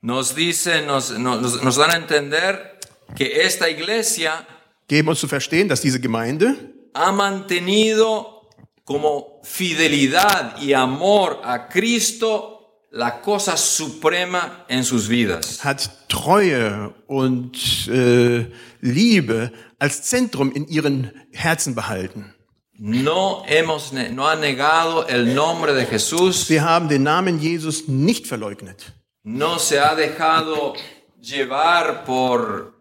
nos 0.00 0.34
dice, 0.34 0.82
nos, 0.82 1.16
nos, 1.16 1.62
nos 1.62 1.76
dan 1.76 1.90
a 1.90 1.96
entender 1.96 2.78
que 3.16 3.42
esta 3.42 3.68
iglesia 3.68 4.44
geben 4.88 5.08
uns 5.08 5.20
zu 5.20 5.28
verstehen, 5.28 5.68
dass 5.68 5.80
diese 5.80 6.00
Gemeinde 6.00 6.56
ha 6.94 7.12
mantenido 7.12 8.48
como 8.84 9.40
fidelidad 9.44 10.60
y 10.60 10.72
amor 10.72 11.40
a 11.44 11.68
Cristo 11.68 12.61
la 12.94 13.20
cosa 13.22 13.56
suprema 13.56 14.64
en 14.68 14.84
sus 14.84 15.08
vidas. 15.08 15.64
hat 15.64 15.90
Treue 16.08 16.92
und 17.06 17.56
äh, 17.88 18.46
Liebe 18.80 19.50
als 19.78 20.02
Zentrum 20.02 20.52
in 20.52 20.66
ihren 20.68 21.10
Herzen 21.32 21.74
behalten. 21.74 22.34
No 22.78 23.44
hemos, 23.46 23.92
ne- 23.92 24.10
no 24.10 24.26
ha 24.26 24.34
negado 24.36 25.06
el 25.08 25.34
nombre 25.34 25.72
de 25.72 25.86
Jesús, 25.86 26.46
Sie 26.46 26.60
haben 26.60 26.88
den 26.88 27.02
Namen 27.04 27.38
Jesus 27.40 27.88
nicht 27.88 28.26
verleugnet. 28.26 28.92
no 29.24 29.58
se 29.58 29.78
ha 29.78 29.94
dejado 29.94 30.74
llevar 31.20 32.04
por 32.04 32.74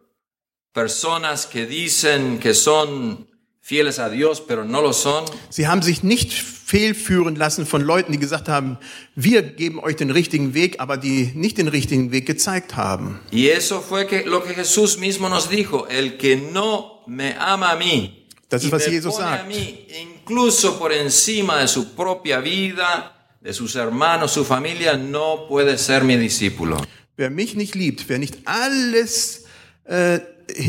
personas 0.73 1.45
que 1.45 1.65
dicen 1.67 2.39
que 2.39 2.53
son 2.53 3.27
fieles 3.61 3.99
a 3.99 4.09
Dios, 4.09 4.41
pero 4.45 4.65
no 4.65 4.81
lo 4.81 4.91
son. 4.93 5.23
Sie 5.49 5.67
haben 5.67 5.81
sich 5.81 6.03
nicht 6.03 6.33
fehlführen 6.33 7.35
lassen 7.35 7.65
von 7.65 7.81
Leuten, 7.81 8.11
die 8.11 8.17
gesagt 8.17 8.47
haben, 8.49 8.77
wir 9.15 9.41
geben 9.41 9.79
euch 9.79 9.95
den 9.97 10.09
richtigen 10.09 10.53
Weg, 10.53 10.79
aber 10.79 10.97
die 10.97 11.31
nicht 11.35 11.57
den 11.57 11.67
richtigen 11.67 12.11
Weg 12.11 12.25
gezeigt 12.25 12.75
haben. 12.75 13.19
Y 13.31 13.49
eso 13.49 13.81
fue 13.81 14.07
que, 14.07 14.23
lo 14.25 14.43
que 14.43 14.53
Jesús 14.53 14.97
mismo 14.97 15.29
nos 15.29 15.49
dijo, 15.49 15.87
el 15.87 16.17
que 16.17 16.37
no 16.37 17.03
me 17.07 17.35
ama 17.37 17.71
a 17.71 17.75
mí, 17.75 18.17
Das 18.49 18.63
ist, 18.63 18.71
was 18.71 18.85
Jesus 18.85 19.15
a 19.19 19.37
sagt. 19.37 19.47
mí 19.47 19.85
incluso 20.01 20.77
por 20.77 20.91
encima 20.91 21.59
de 21.59 21.67
su 21.67 21.93
propia 21.95 22.39
vida, 22.41 23.13
de 23.41 23.53
sus 23.53 23.75
hermanos, 23.75 24.31
su 24.31 24.43
familia, 24.43 24.97
no 24.97 25.45
puede 25.47 25.77
ser 25.77 26.03
mi 26.03 26.17
discípulo. 26.17 26.77
Wer 27.17 27.29
mich 27.31 27.55
nicht 27.55 27.75
liebt, 27.75 28.07
wer 28.09 28.19
nicht 28.19 28.39
alles 28.45 29.45
äh, 29.85 30.19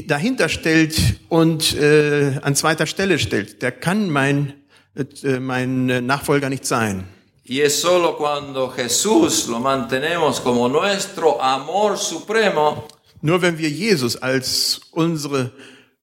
dahinter 0.07 0.49
stellt 0.49 0.99
und 1.29 1.75
äh, 1.77 2.39
an 2.43 2.55
zweiter 2.55 2.87
Stelle 2.87 3.19
stellt, 3.19 3.63
der 3.63 3.73
kann 3.73 4.11
mein, 4.11 4.55
äh, 4.95 5.39
mein 5.39 6.07
Nachfolger 6.07 6.49
nicht 6.49 6.67
sein. 6.67 7.05
Y 7.45 7.61
es 7.61 7.81
solo 7.81 8.17
cuando 8.17 8.73
Jesús 8.77 9.49
lo 9.49 9.59
mantenemos 9.59 10.41
como 10.41 10.69
nuestro 10.69 11.41
amor 11.41 11.97
supremo, 11.97 12.89
Nur 13.21 13.41
wenn 13.41 13.57
wir 13.57 13.71
Jesus 13.71 14.17
als 14.17 14.81
unsere 14.91 15.53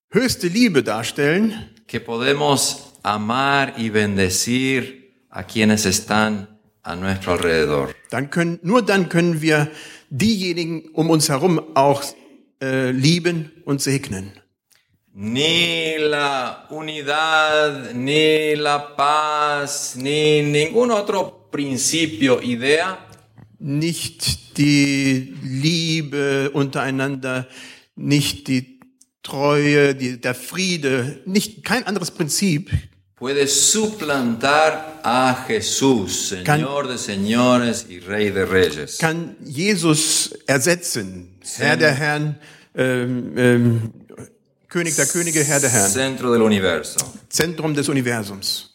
höchste 0.09 0.47
Liebe 0.47 0.83
darstellen, 0.83 1.53
que 1.87 1.99
podemos 1.99 2.93
amar 3.03 3.73
y 3.77 3.89
bendecir 3.89 5.13
a 5.29 5.43
quienes 5.43 5.85
están 5.85 6.47
a 6.83 6.95
nuestro 6.95 7.33
alrededor. 7.33 7.89
dann 8.09 8.29
können, 8.29 8.59
nur 8.63 8.81
dann 8.81 9.09
können 9.09 9.41
wir 9.41 9.69
diejenigen 10.09 10.89
um 10.93 11.09
uns 11.09 11.29
herum 11.29 11.61
auch 11.73 12.03
äh, 12.61 12.91
lieben 12.91 13.51
und 13.65 13.81
segnen. 13.81 14.31
Ni 15.13 15.97
la 15.97 16.67
unidad, 16.69 17.93
ni 17.93 18.55
la 18.55 18.95
paz, 18.95 19.95
ni 19.95 20.41
ningún 20.43 20.91
otro 20.91 21.49
principio, 21.51 22.41
idea 22.41 23.05
Nicht 23.61 24.57
die 24.57 25.35
Liebe 25.43 26.51
untereinander, 26.53 27.47
nicht 27.95 28.47
die 28.47 28.79
Treue, 29.21 29.95
die, 29.95 30.21
der 30.21 30.33
Friede, 30.33 31.21
nicht 31.25 31.65
kein 31.65 31.85
anderes 31.85 32.11
Prinzip 32.11 32.71
puede 33.19 33.47
suplantar 33.47 35.01
a 35.03 35.45
Jesús, 35.45 36.29
Señor 36.29 36.87
de 36.87 36.97
señores 36.97 37.85
y 37.89 37.99
Rey 37.99 38.31
de 38.31 38.45
reyes. 38.45 38.97
kann 38.97 39.35
Jesus 39.45 40.33
ersetzen. 40.47 41.37
Herr 41.57 41.75
der 41.75 41.93
Herren, 41.93 42.39
ähm, 42.75 43.33
ähm, 43.37 43.93
König 44.67 44.95
der 44.95 45.07
Könige, 45.07 45.43
Herr 45.43 45.59
der 45.59 45.69
Herren, 45.69 45.91
Centro 45.91 46.31
del 46.31 46.41
universo. 46.41 46.99
Zentrum 47.29 47.73
des 47.73 47.89
Universums. 47.89 48.69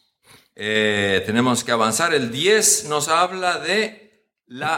Eh, 0.57 1.23
tenemos 1.27 1.65
que 1.65 1.73
avanzar. 1.73 2.13
El 2.15 2.31
10 2.31 2.87
nos 2.89 3.09
habla 3.09 3.59
de 3.59 4.05
la 4.49 4.77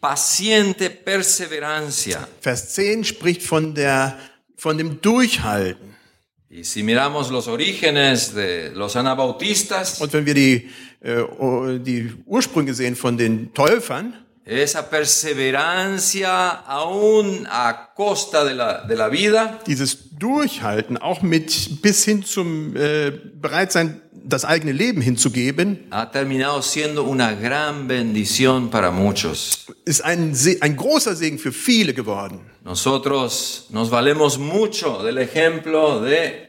paciente 0.00 0.90
perseverancia. 0.90 2.26
Vers 2.42 2.74
10 2.74 3.04
spricht 3.04 3.42
von 3.42 3.74
der, 3.74 4.18
von 4.56 4.76
dem 4.78 5.00
Durchhalten. 5.00 5.96
Y 6.50 6.64
si 6.64 6.82
miramos 6.82 7.30
los 7.30 7.46
orígenes 7.46 8.34
de 8.34 8.70
los 8.74 8.96
anabautistas, 8.96 10.00
Und 10.00 10.12
wenn 10.14 10.24
wir 10.24 10.32
die, 10.34 10.70
äh, 11.02 11.78
die 11.78 12.10
Ursprünge 12.24 12.72
sehen 12.72 12.96
von 12.96 13.18
den 13.18 13.52
Täufern, 13.52 14.14
esa 14.48 14.88
perseverancia 14.88 16.48
aún 16.66 17.46
a 17.50 17.92
costa 17.94 18.44
de 18.44 18.54
la, 18.54 18.84
de 18.86 18.96
la 18.96 19.08
vida, 19.10 19.58
dieses 19.66 20.08
Durchhalten, 20.18 20.96
auch 20.96 21.22
mit 21.22 21.82
bis 21.82 22.04
hin 22.04 22.24
zum 22.24 22.74
äh, 22.74 23.12
Bereitsein, 23.34 24.00
das 24.12 24.44
eigene 24.44 24.72
Leben 24.72 25.00
hinzugeben, 25.00 25.86
ha 25.90 26.10
terminado 26.10 26.62
siendo 26.62 27.04
una 27.04 27.34
gran 27.34 27.86
bendición 27.88 28.70
para 28.70 28.90
muchos. 28.90 29.66
ist 29.84 30.02
ein, 30.02 30.34
ein 30.60 30.76
großer 30.76 31.14
Segen 31.14 31.38
für 31.38 31.52
viele 31.52 31.92
geworden. 31.92 32.40
Nosotros 32.64 33.66
nos 33.70 33.90
valemos 33.90 34.38
mucho 34.38 35.02
del 35.02 35.18
ejemplo 35.18 36.00
de 36.00 36.48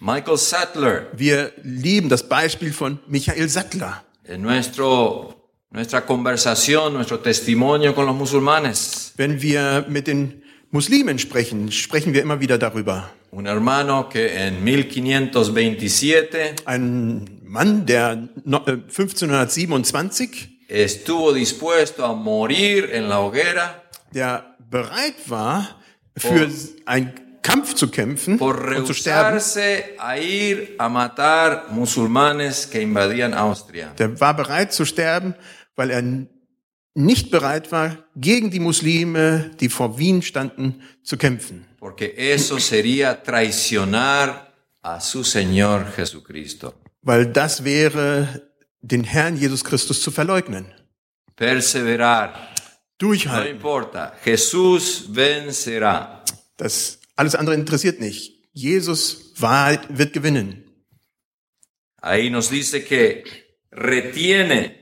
Michael 0.00 0.38
Sattler 0.38 1.08
Wir 1.16 1.52
lieben 1.62 2.08
das 2.08 2.28
Beispiel 2.28 2.72
von 2.72 3.00
Michael 3.06 3.48
Sattler. 3.48 4.04
en 4.24 4.42
nuestro, 4.42 5.39
nuestra 5.70 6.04
conversación, 6.04 6.94
nuestro 6.94 7.20
testimonio 7.20 7.94
con 7.94 8.06
los 8.06 8.14
musulmanes. 8.14 9.12
Wenn 9.16 9.40
wir 9.40 9.86
mit 9.88 10.06
den 10.06 10.42
Muslimen 10.70 11.18
sprechen, 11.18 11.70
sprechen 11.72 12.12
wir 12.12 12.22
immer 12.22 12.40
wieder 12.40 12.58
darüber. 12.58 13.10
Un 13.32 13.46
hermano 13.46 14.08
que 14.08 14.26
en 14.46 14.64
1527 14.64 16.54
Ein 16.64 17.40
Mann, 17.44 17.86
der 17.86 18.28
no- 18.44 18.64
äh, 18.66 18.78
1527, 18.88 20.58
estuvo 20.68 21.32
dispuesto 21.32 22.04
a 22.04 22.12
morir 22.12 22.90
en 22.92 23.08
la 23.08 23.20
hoguera 23.20 23.82
der 24.12 24.56
bereit 24.70 25.14
war, 25.28 25.76
für 26.16 26.48
einen 26.86 27.12
Kampf 27.42 27.74
zu 27.74 27.88
kämpfen 27.88 28.36
por 28.38 28.56
und 28.76 28.86
zu 28.86 28.92
sterben, 28.94 29.40
a 29.98 30.18
ir 30.18 30.74
a 30.78 30.88
matar 30.88 31.66
musulmanes 31.70 32.66
que 32.68 32.80
invadían 32.82 33.32
Austria. 33.34 33.92
der 33.98 34.20
war 34.20 34.34
bereit 34.36 34.72
zu 34.72 34.84
sterben, 34.84 35.34
weil 35.80 35.90
er 35.90 36.04
nicht 36.94 37.30
bereit 37.30 37.72
war, 37.72 38.04
gegen 38.14 38.50
die 38.50 38.60
Muslime, 38.60 39.50
die 39.60 39.70
vor 39.70 39.98
Wien 39.98 40.20
standen, 40.20 40.82
zu 41.02 41.16
kämpfen. 41.16 41.64
Porque 41.78 42.14
eso 42.34 42.58
sería 42.58 43.22
traicionar 43.22 44.26
a 44.82 45.00
su 45.00 45.24
Señor 45.24 45.86
Jesucristo. 45.96 46.74
Weil 47.00 47.32
das 47.32 47.64
wäre, 47.64 48.50
den 48.82 49.04
Herrn 49.04 49.38
Jesus 49.38 49.64
Christus 49.64 50.02
zu 50.02 50.10
verleugnen. 50.10 50.66
Perseverar. 51.34 52.34
No 52.34 53.08
Durchhalten. 53.08 53.56
importa. 53.56 54.12
Jesús 54.22 55.06
vencerá. 55.08 56.22
Das 56.58 56.98
alles 57.16 57.34
andere 57.34 57.54
interessiert 57.54 57.98
nicht. 58.00 58.34
Jesus 58.52 59.32
war, 59.38 59.78
wird 59.88 60.12
gewinnen. 60.12 60.64
Ahí 62.02 62.28
nos 62.28 62.50
dice 62.50 62.84
que 62.84 63.24
retiene 63.72 64.79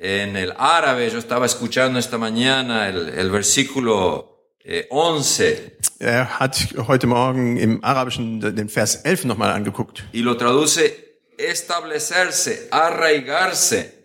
en 0.00 0.36
el 0.36 0.52
árabe. 0.56 1.10
Yo 1.10 1.18
estaba 1.18 1.44
escuchando 1.46 1.98
esta 1.98 2.16
mañana 2.18 2.88
el, 2.88 3.10
el 3.10 3.30
versículo 3.30 4.54
eh, 4.64 4.86
11 4.90 5.76
Er 6.00 6.26
hat 6.40 6.56
heute 6.88 7.06
Morgen 7.06 7.58
im 7.58 7.78
Arabischen 7.84 8.40
den 8.40 8.68
Vers 8.68 9.02
11 9.04 9.26
nochmal 9.28 9.50
angeguckt. 9.52 10.02
y 10.12 10.22
lo 10.22 10.36
traduce 10.36 11.18
establecerse, 11.36 12.68
arraigarse 12.70 14.00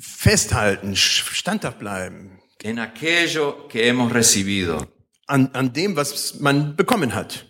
Festhalten, 0.00 0.94
standhaft 0.96 1.78
bleiben 1.78 2.40
en 2.62 2.78
aquello 2.78 3.68
que 3.68 3.88
hemos 3.88 4.12
recibido. 4.12 4.88
an, 5.28 5.50
an 5.54 5.72
dem, 5.72 5.96
was 5.96 6.34
man 6.40 6.74
bekommen 6.76 7.14
hat. 7.14 7.44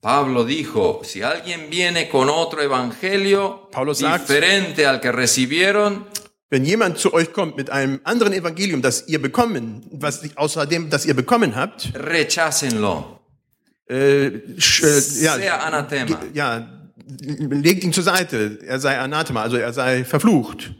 Pablo 0.00 0.44
dijo, 0.44 1.00
si 1.04 1.22
alguien 1.22 1.68
viene 1.70 2.08
con 2.08 2.28
otro 2.28 2.62
evangelio 2.62 3.68
Paulo 3.72 3.94
sagt- 3.94 4.20
diferente 4.28 4.86
al 4.86 5.00
que 5.00 5.10
recibieron, 5.10 6.06
Wenn 6.50 6.64
jemand 6.64 6.98
zu 6.98 7.12
euch 7.12 7.32
kommt 7.32 7.56
mit 7.56 7.68
einem 7.70 8.00
anderen 8.04 8.32
Evangelium, 8.32 8.80
das 8.80 9.06
ihr 9.06 9.20
bekommen, 9.20 9.84
was 9.92 10.22
außer 10.36 10.64
dem, 10.66 10.88
das 10.88 11.04
ihr 11.04 11.14
bekommen 11.14 11.54
habt, 11.56 11.92
rechácenlo. 11.94 13.20
äh, 13.90 14.26
äh, 14.26 14.32
ja, 14.56 15.36
Sea 15.36 15.58
anatema. 15.58 16.06
ge- 16.06 16.30
ja, 16.34 16.66
legt 17.18 17.84
ihn 17.84 17.92
zur 17.92 18.04
Seite. 18.04 18.58
Er 18.66 18.78
sei 18.80 18.98
Anathema, 18.98 19.42
also 19.42 19.56
er 19.56 19.72
sei 19.72 20.04
verflucht. 20.04 20.72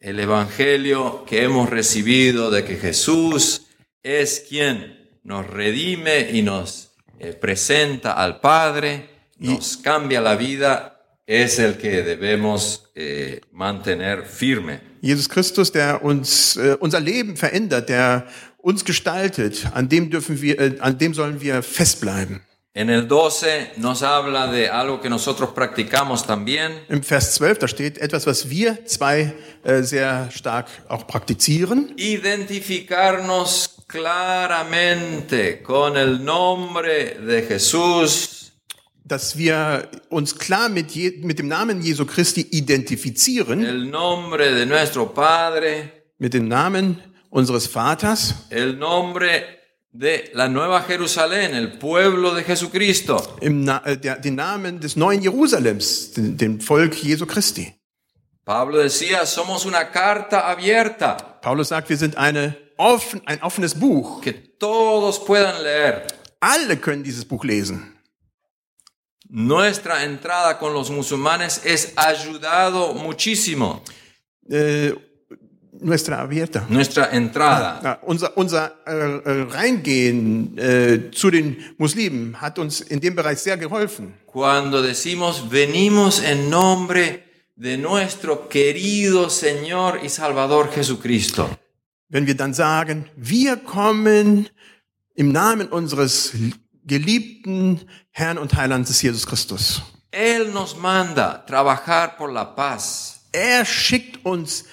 El 0.00 0.18
evangelio 0.18 1.24
que 1.26 1.42
hemos 1.42 1.68
recibido 1.70 2.50
de 2.50 2.62
que 2.64 2.76
Jesús 2.76 3.62
es 4.02 4.44
quien 4.48 4.94
nos 5.24 5.46
redime 5.46 6.30
y 6.30 6.42
nos 6.42 6.90
eh, 7.18 7.32
presenta 7.32 8.12
al 8.12 8.40
Padre, 8.40 9.08
nos 9.38 9.78
cambia 9.78 10.20
la 10.20 10.36
vida, 10.36 10.95
es 11.26 11.58
el 11.58 11.76
que 11.76 12.02
debemos 12.02 12.90
eh, 12.94 13.40
mantener 13.52 14.24
firme. 14.24 14.80
Jesus 15.02 15.28
Christus, 15.28 15.72
der 15.72 16.02
uns 16.02 16.56
äh, 16.56 16.76
unser 16.80 17.00
Leben 17.00 17.36
verändert, 17.36 17.88
der 17.88 18.26
uns 18.58 18.84
gestaltet, 18.84 19.66
an 19.74 19.88
dem 19.88 20.10
dürfen 20.10 20.40
wir, 20.40 20.58
äh, 20.60 20.76
an 20.80 20.98
dem 20.98 21.14
sollen 21.14 21.40
wir 21.40 21.62
festbleiben. 21.62 22.40
En 22.74 22.90
el 22.90 23.08
12 23.08 23.78
nos 23.78 24.02
habla 24.02 24.52
de 24.52 24.68
algo 24.68 25.00
que 25.00 25.08
nosotros 25.08 25.54
practicamos 25.54 26.26
también, 26.26 26.72
Im 26.90 27.02
Vers 27.02 27.34
12, 27.36 27.58
da 27.58 27.68
steht 27.68 27.96
etwas, 27.98 28.26
was 28.26 28.50
wir 28.50 28.84
zwei 28.84 29.32
äh, 29.64 29.82
sehr 29.82 30.28
stark 30.30 30.68
auch 30.88 31.06
praktizieren. 31.06 31.94
identificarnos 31.96 33.76
claramente 33.86 35.62
con 35.62 35.96
el 35.96 36.22
nombre 36.22 37.16
de 37.26 37.46
Jesús, 37.48 38.35
dass 39.06 39.36
wir 39.38 39.88
uns 40.10 40.38
klar 40.38 40.68
mit, 40.68 40.90
je, 40.92 41.20
mit 41.22 41.38
dem 41.38 41.48
Namen 41.48 41.80
Jesu 41.80 42.04
Christi 42.06 42.42
identifizieren, 42.50 43.64
el 43.64 43.88
nombre 43.88 44.52
de 44.54 44.66
nuestro 44.66 45.06
Padre, 45.06 45.90
mit 46.18 46.34
dem 46.34 46.48
Namen 46.48 47.00
unseres 47.30 47.68
Vaters, 47.68 48.34
el 48.50 48.78
nombre 48.78 49.44
de 49.92 50.30
la 50.34 50.48
Nueva 50.48 50.82
Jerusalén, 50.82 51.54
el 51.54 51.78
pueblo 51.78 52.34
de 52.34 52.42
Jesucristo. 52.42 53.36
im 53.40 53.64
Na 53.64 53.84
äh, 53.84 53.96
der, 53.96 54.16
den 54.16 54.34
Namen 54.34 54.80
des 54.80 54.96
neuen 54.96 55.22
Jerusalems, 55.22 56.12
den, 56.12 56.36
dem 56.36 56.60
Volk 56.60 56.94
Jesu 57.02 57.26
Christi. 57.26 57.72
Pablo 58.44 58.78
decía, 58.78 59.26
somos 59.26 59.64
una 59.64 59.90
carta 59.90 60.48
abierta 60.48 61.40
Paulus 61.42 61.68
sagt, 61.68 61.88
wir 61.88 61.96
sind 61.96 62.16
eine 62.16 62.56
offen, 62.76 63.20
ein 63.24 63.42
offenes 63.42 63.74
Buch. 63.74 64.20
que 64.20 64.32
todos 64.32 65.24
puedan 65.24 65.62
leer. 65.62 66.06
Alle 66.40 66.76
können 66.76 67.02
dieses 67.02 67.24
Buch 67.24 67.44
lesen. 67.44 67.95
Nuestra 69.28 70.04
entrada 70.04 70.58
con 70.58 70.72
los 70.72 70.90
musulmanes 70.90 71.60
es 71.64 71.92
ayudado 71.96 72.94
muchísimo. 72.94 73.82
Äh, 74.48 74.94
nuestra 75.80 76.20
abierta. 76.20 76.66
Nuestra 76.68 77.10
entrada. 77.10 77.80
Ja, 77.82 78.00
unser 78.02 78.36
unser 78.36 78.76
äh, 78.86 78.92
äh, 78.92 79.42
Reingehen 79.50 80.56
äh, 80.58 81.10
zu 81.10 81.30
den 81.30 81.56
Muslimen 81.78 82.40
hat 82.40 82.58
uns 82.58 82.80
in 82.80 83.00
dem 83.00 83.14
Bereich 83.14 83.38
sehr 83.38 83.56
geholfen. 83.56 84.14
Cuando 84.26 84.82
decimos 84.82 85.50
venimos 85.50 86.22
en 86.22 86.48
nombre 86.50 87.24
de 87.56 87.76
nuestro 87.76 88.48
querido 88.48 89.28
Señor 89.28 90.00
y 90.04 90.08
Salvador 90.08 90.70
Jesucristo. 90.70 91.48
Wenn 92.08 92.26
wir 92.26 92.36
dann 92.36 92.54
sagen, 92.54 93.06
wir 93.16 93.56
kommen 93.56 94.48
im 95.14 95.32
Namen 95.32 95.68
unseres 95.68 96.32
geliebten 96.86 97.80
Herrn 98.10 98.38
und 98.38 98.54
Heilandes 98.54 99.02
Jesus 99.02 99.26
Christus. 99.26 99.82
Él 100.12 100.52
nos 100.52 100.76
manda 100.76 101.44
trabajar 101.46 102.16
por 102.16 102.32
la 102.32 102.44
paz. 102.54 103.20
Er 103.32 103.64
schickt 103.66 104.24
uns 104.24 104.64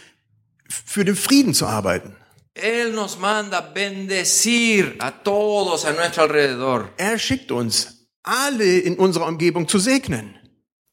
für 0.69 1.04
den 1.04 1.15
Frieden 1.15 1.54
zu 1.54 1.65
arbeiten. 1.65 2.15
Él 2.56 2.93
nos 2.93 3.17
manda 3.19 3.62
bendecir 3.62 4.95
a 4.99 5.12
todos 5.12 5.86
a 5.86 5.91
nuestro 5.91 6.23
alrededor. 6.23 6.89
Er 6.97 7.17
schickt 7.17 7.52
uns 7.52 8.08
alle 8.23 8.80
in 8.80 8.95
unserer 8.97 9.28
Umgebung 9.28 9.67
zu 9.67 9.80
segnen. 9.80 10.36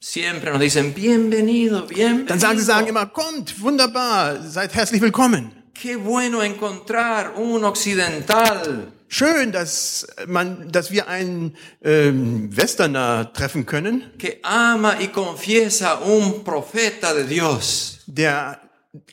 Siempre 0.02 0.50
nos 0.50 0.60
dicen 0.60 0.94
bienvenido, 0.94 1.82
Dann 2.26 2.40
sagen 2.40 2.58
sie 2.58 2.64
sagen 2.64 2.86
bienvenido. 2.86 2.88
immer, 2.88 3.06
kommt, 3.06 3.60
wunderbar, 3.60 4.42
seid 4.42 4.74
herzlich 4.74 5.02
willkommen. 5.02 5.52
Qué 5.74 5.96
bueno 5.96 6.42
encontrar 6.42 7.36
un 7.36 7.64
occidental 7.64 8.90
Schön, 9.12 9.50
dass 9.50 10.06
man, 10.28 10.70
dass 10.70 10.92
wir 10.92 11.08
einen 11.08 11.56
ähm, 11.82 12.56
Westerner 12.56 13.32
treffen 13.32 13.66
können, 13.66 14.04
que 14.18 14.38
ama 14.44 15.00
y 15.00 15.08
confiesa 15.08 15.98
un 15.98 16.44
profeta 16.44 17.12
de 17.12 17.24
Dios. 17.24 17.98
der 18.06 18.60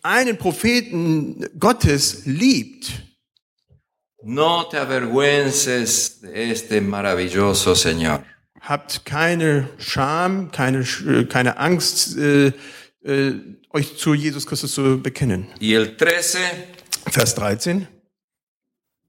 einen 0.03 0.37
Propheten 0.37 1.47
Gottes 1.57 2.25
liebt. 2.25 2.91
No 4.21 4.65
te 4.69 4.77
avergüences 4.77 6.21
de 6.21 6.51
este 6.51 6.79
maravilloso 6.79 7.73
Señor. 7.73 8.23
Habt 8.61 9.03
keine 9.03 9.67
Scham, 9.79 10.51
keine, 10.51 10.85
äh, 11.07 11.25
keine 11.25 11.57
Angst, 11.57 12.15
äh, 12.17 12.51
äh, 13.03 13.33
euch 13.71 13.97
zu 13.97 14.13
Jesus 14.13 14.45
Christus 14.45 14.75
zu 14.75 15.01
bekennen. 15.01 15.47
Y 15.59 15.73
el 15.73 15.97
13, 15.97 16.41
Vers 17.09 17.33
13. 17.33 17.87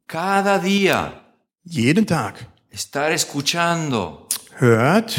cada 0.09 0.59
día 0.59 1.23
Jeden 1.65 2.07
Tag. 2.07 2.35
estar 2.71 3.13
escuchando 3.13 4.27
hört, 4.59 5.13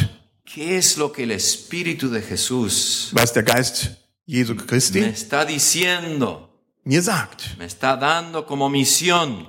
qué 0.43 0.77
es 0.77 0.97
lo 0.97 1.11
que 1.11 1.23
el 1.23 1.31
Espíritu 1.31 2.09
de 2.09 2.21
Jesús 2.23 3.11
was 3.13 3.31
der 3.31 3.43
Geist 3.43 3.91
Jesu 4.25 4.55
me 4.55 4.65
Christi 4.65 4.99
está 5.01 5.45
diciendo, 5.45 6.49
mir 6.83 7.03
sagt, 7.03 7.55
me 7.59 7.65
está 7.65 7.95
dando 7.95 8.47
como 8.47 8.67
misión, 8.67 9.47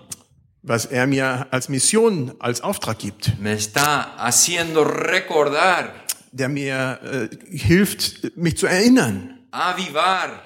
was 0.63 0.85
er 0.85 1.07
mir 1.07 1.49
als 1.51 1.71
Mission, 1.71 2.37
als 2.39 2.61
Auftrag 2.61 2.99
gibt, 2.99 3.39
me 3.39 3.55
está 3.55 4.17
haciendo 4.19 4.85
recordar, 4.85 5.95
der 6.33 6.51
mir 6.51 7.01
äh, 7.03 7.57
hilft, 7.57 8.37
mich 8.37 8.59
zu 8.59 8.67
erinnern, 8.67 9.47
avivar 9.51 10.43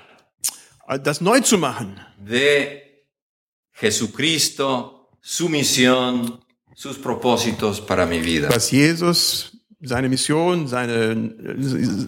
äh, 0.87 1.01
das 1.01 1.21
neu 1.21 1.41
zu 1.41 1.59
machen, 1.59 1.99
de 2.17 2.81
Jesucristo, 3.75 5.11
su 5.21 5.49
misión, 5.49 6.41
sus 6.75 6.99
propósitos 6.99 7.81
para 7.81 8.07
mi 8.07 8.21
vida. 8.21 8.49
was 8.51 8.71
Jesus, 8.71 9.53
seine 9.83 10.09
Mission, 10.09 10.69
seine, 10.69 11.15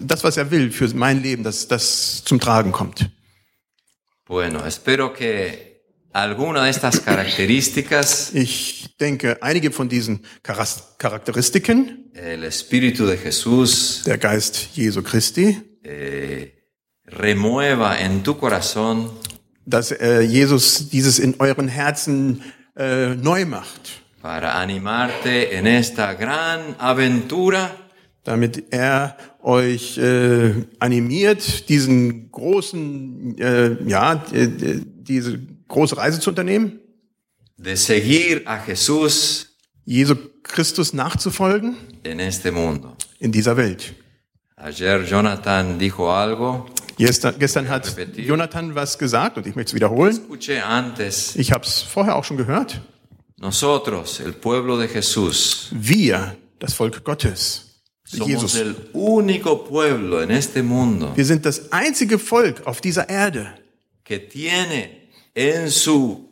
das, 0.01 0.23
was 0.23 0.37
er 0.37 0.49
will 0.51 0.71
für 0.71 0.87
mein 0.95 1.21
Leben, 1.21 1.43
dass 1.43 1.67
das 1.67 2.23
zum 2.23 2.39
Tragen 2.39 2.71
kommt. 2.71 3.09
Bueno, 4.25 4.65
espero 4.65 5.13
que 5.13 5.83
alguna 6.11 6.63
de 6.63 6.71
estas 6.71 6.99
características 6.99 8.33
Ich 8.33 8.97
denke, 8.99 9.37
einige 9.41 9.71
von 9.71 9.87
diesen 9.87 10.23
Charakteristiken, 10.43 12.11
el 12.13 12.43
Espíritu 12.43 13.05
de 13.05 13.17
Jesús 13.17 14.03
der 14.05 14.17
Geist 14.17 14.75
Jesu 14.75 15.01
Christi, 15.03 15.79
eh, 15.83 16.53
remueva 17.05 17.99
en 17.99 18.23
tu 18.23 18.37
corazón 18.37 19.11
dass 19.67 19.91
äh, 19.91 20.21
Jesus 20.21 20.89
dieses 20.89 21.19
in 21.19 21.35
euren 21.39 21.67
Herzen 21.67 22.41
äh, 22.75 23.15
neu 23.15 23.45
macht, 23.45 24.01
para 24.21 24.53
animarte 24.53 25.51
en 25.51 25.65
esta 25.65 26.13
gran 26.13 26.75
aventura. 26.79 27.69
Damit 28.23 28.73
er 28.73 29.15
euch 29.41 29.97
äh, 29.97 30.51
animiert, 30.79 31.69
diesen 31.69 32.29
großen, 32.31 33.37
äh, 33.37 33.77
ja, 33.87 34.15
diese 34.25 35.39
große 35.69 35.95
Reise 35.95 36.19
zu 36.19 36.31
unternehmen, 36.31 36.79
de 37.57 37.75
seguir 37.75 38.41
a 38.45 38.57
Jesús 38.57 39.55
Jesu 39.85 40.15
Christus 40.43 40.93
nachzufolgen. 40.93 41.77
en 42.03 42.19
este 42.19 42.51
mundo. 42.51 42.95
in 43.19 43.31
dieser 43.31 43.55
Welt. 43.55 43.93
Ayer 44.57 45.03
Jonathan 45.03 45.77
dijo 45.79 46.11
algo, 46.11 46.65
Gestern, 46.97 47.37
gestern 47.37 47.69
hat. 47.69 47.95
Jonathan 48.15 48.73
was 48.73 48.97
gesagt 48.97 49.37
und 49.37 49.45
ich 49.45 49.55
möchte 49.55 49.69
es 49.69 49.75
wiederholen. 49.75 50.19
Ich 51.35 51.51
habe 51.51 51.65
es 51.65 51.81
vorher 51.81 52.15
auch 52.15 52.23
schon 52.23 52.37
gehört. 52.37 52.81
nosotros, 53.37 54.19
el 54.19 54.33
pueblo 54.33 54.77
de 54.77 54.87
Jesús, 54.87 55.69
Wir, 55.71 56.35
das 56.59 56.73
Volk 56.73 57.03
Gottes, 57.03 57.81
Jesus, 58.05 58.55
el 58.55 58.75
único 58.93 59.63
pueblo 59.63 60.21
en 60.21 60.31
este 60.31 60.63
mundo 60.63 61.11
wir 61.15 61.25
sind 61.25 61.45
das 61.45 61.71
einzige 61.71 62.17
Volk 62.17 62.65
auf 62.65 62.81
dieser 62.81 63.09
Erde, 63.09 63.53
que 64.03 64.19
tiene 64.19 65.09
en 65.35 65.69
su 65.69 66.29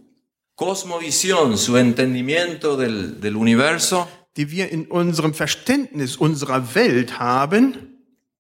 cosmovisión, 0.56 1.58
su 1.58 1.76
entendimiento 1.76 2.78
del, 2.78 3.20
del 3.20 3.36
universo, 3.36 4.08
die 4.38 4.50
wir 4.50 4.72
in 4.72 4.88
unserem 4.88 5.34
Verständnis 5.34 6.16
unserer 6.16 6.74
Welt 6.76 7.20
haben, 7.20 8.00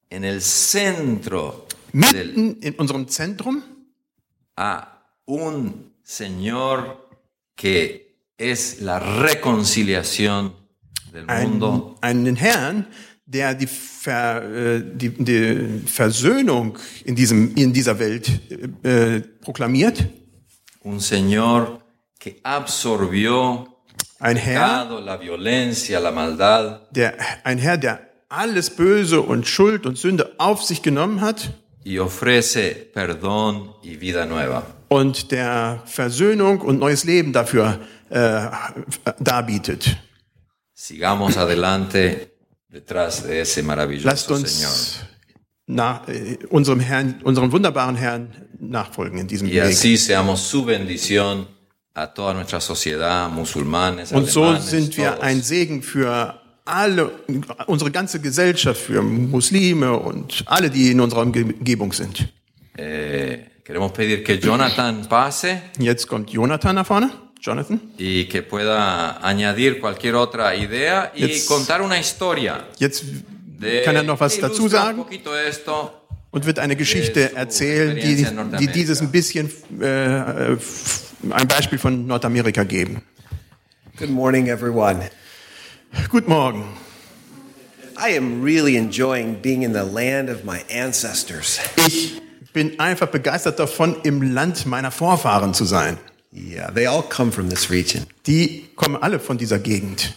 en 0.09 0.23
el 0.23 0.41
centro 0.41 1.64
mitten 1.95 2.59
in 2.61 2.73
unserem 2.75 3.07
Zentrum, 3.07 3.63
a 4.57 4.87
un 5.25 5.91
Señor 6.03 7.09
que 7.55 8.17
es 8.37 8.81
la 8.81 8.99
reconciliación 8.99 10.53
del 11.13 11.25
mundo, 11.25 11.97
einen, 12.01 12.25
einen 12.27 12.35
Herrn, 12.35 12.87
der 13.25 13.55
die, 13.55 13.67
Ver, 13.67 14.43
äh, 14.43 14.83
die, 14.83 15.09
die 15.09 15.87
Versöhnung 15.87 16.77
in, 17.05 17.15
diesem, 17.15 17.55
in 17.55 17.71
dieser 17.71 17.97
Welt 17.97 18.29
äh, 18.83 19.21
proklamiert. 19.41 20.05
un 20.83 20.99
Señor 20.99 21.79
que 22.19 22.39
absorbió 22.43 23.67
Ein 24.19 24.37
Herr, 24.37 24.85
pecado, 24.85 24.99
la 24.99 25.19
violencia, 25.19 25.99
la 25.99 26.11
maldad, 26.11 26.87
der, 26.91 27.15
ein 27.43 27.57
Herr, 27.57 27.77
der 27.77 27.99
alles 28.29 28.69
Böse 28.69 29.21
und 29.21 29.47
Schuld 29.47 29.85
und 29.85 29.97
Sünde 29.97 30.35
auf 30.37 30.61
sich 30.61 30.81
genommen 30.81 31.21
hat 31.21 31.53
y 31.85 31.99
ofrece 31.99 32.91
perdón 32.93 33.71
y 33.83 33.95
vida 33.95 34.25
nueva. 34.25 34.63
und 34.89 35.31
der 35.31 35.81
Versöhnung 35.85 36.59
und 36.61 36.79
neues 36.79 37.03
Leben 37.05 37.31
dafür 37.31 37.79
äh, 38.09 38.47
darbietet. 39.19 39.97
Sigamos 40.73 41.37
adelante 41.37 42.31
detrás 42.69 43.23
de 43.23 43.39
ese 43.41 43.61
Lasst 43.61 43.67
maravilloso 43.67 44.35
Señor. 44.35 44.41
uns 44.69 44.99
nach, 45.67 46.07
äh, 46.07 46.37
unserem 46.49 46.79
Herrn, 46.81 47.21
unserem 47.23 47.51
wunderbaren 47.51 47.95
Herrn 47.95 48.29
nachfolgen 48.59 49.19
in 49.19 49.27
diesem 49.27 49.47
Y 49.47 49.53
Weg. 49.55 49.63
así 49.63 49.97
seamos 49.97 50.41
su 50.41 50.65
bendición 50.65 51.47
a 51.93 52.13
toda 52.13 52.33
nuestra 52.33 52.59
sociedad, 52.59 53.29
musulmanes, 53.29 54.11
Und 54.11 54.29
so 54.29 54.43
alemanes, 54.43 54.69
sind 54.69 54.97
wir 54.97 55.11
todos. 55.11 55.23
ein 55.23 55.41
Segen 55.41 55.81
für 55.81 56.39
alle, 56.65 57.11
unsere 57.67 57.91
ganze 57.91 58.19
Gesellschaft, 58.19 58.81
für 58.81 59.01
Muslime 59.01 59.97
und 59.97 60.43
alle, 60.47 60.69
die 60.69 60.91
in 60.91 60.99
unserer 60.99 61.21
Umgebung 61.21 61.93
sind. 61.93 62.27
Eh, 62.77 63.37
queremos 63.63 63.93
pedir 63.93 64.23
que 64.23 64.33
Jonathan 64.33 65.07
pase 65.07 65.61
Jetzt 65.79 66.07
kommt 66.07 66.29
Jonathan 66.31 66.75
nach 66.75 66.85
vorne. 66.85 67.09
Jonathan. 67.41 67.79
y 67.97 68.25
que 68.25 68.41
pueda 68.41 69.19
añadir 69.23 69.79
cualquier 69.79 70.15
otra 70.15 70.55
idea 70.55 71.11
y 71.15 71.21
Jetzt- 71.27 71.47
contar 71.47 71.81
una 71.81 71.97
historia. 71.99 72.65
Jetzt 72.79 73.03
De, 73.59 73.83
kann 73.83 73.95
er 73.95 74.03
noch 74.03 74.19
was 74.19 74.37
dazu 74.39 74.63
un 74.63 74.69
sagen 74.69 74.97
poquito 74.97 75.33
esto. 75.35 75.91
und 76.31 76.45
wird 76.45 76.57
eine 76.59 76.75
Geschichte 76.75 77.33
erzählen, 77.35 77.95
die, 77.95 78.25
die 78.59 78.67
dieses 78.67 78.99
ein 79.01 79.11
bisschen 79.11 79.49
äh, 79.79 80.53
äh, 80.53 80.57
ein 81.29 81.47
Beispiel 81.47 81.77
von 81.77 82.05
Nordamerika 82.07 82.63
geben. 82.63 83.03
Good 83.97 84.09
morning, 84.09 84.47
everyone. 84.47 84.99
Guten 86.09 86.29
Morgen. 86.29 86.63
I 87.97 88.15
am 88.17 88.43
really 88.43 88.75
enjoying 88.77 89.41
being 89.41 89.63
in 89.63 89.73
the 89.73 89.83
land 89.83 90.29
of 90.29 90.43
my 90.43 90.63
ancestors. 90.69 91.59
Ich 91.87 92.21
bin 92.53 92.79
einfach 92.79 93.07
begeistert 93.07 93.59
davon, 93.59 93.95
im 94.03 94.21
Land 94.33 94.65
meiner 94.65 94.91
Vorfahren 94.91 95.53
zu 95.53 95.65
sein. 95.65 95.97
Yeah, 96.33 96.71
they 96.71 96.87
all 96.87 97.03
come 97.03 97.31
from 97.31 97.49
this 97.49 97.69
region. 97.69 98.05
Die 98.27 98.65
kommen 98.75 98.97
alle 99.01 99.19
von 99.19 99.37
dieser 99.37 99.59
Gegend. 99.59 100.13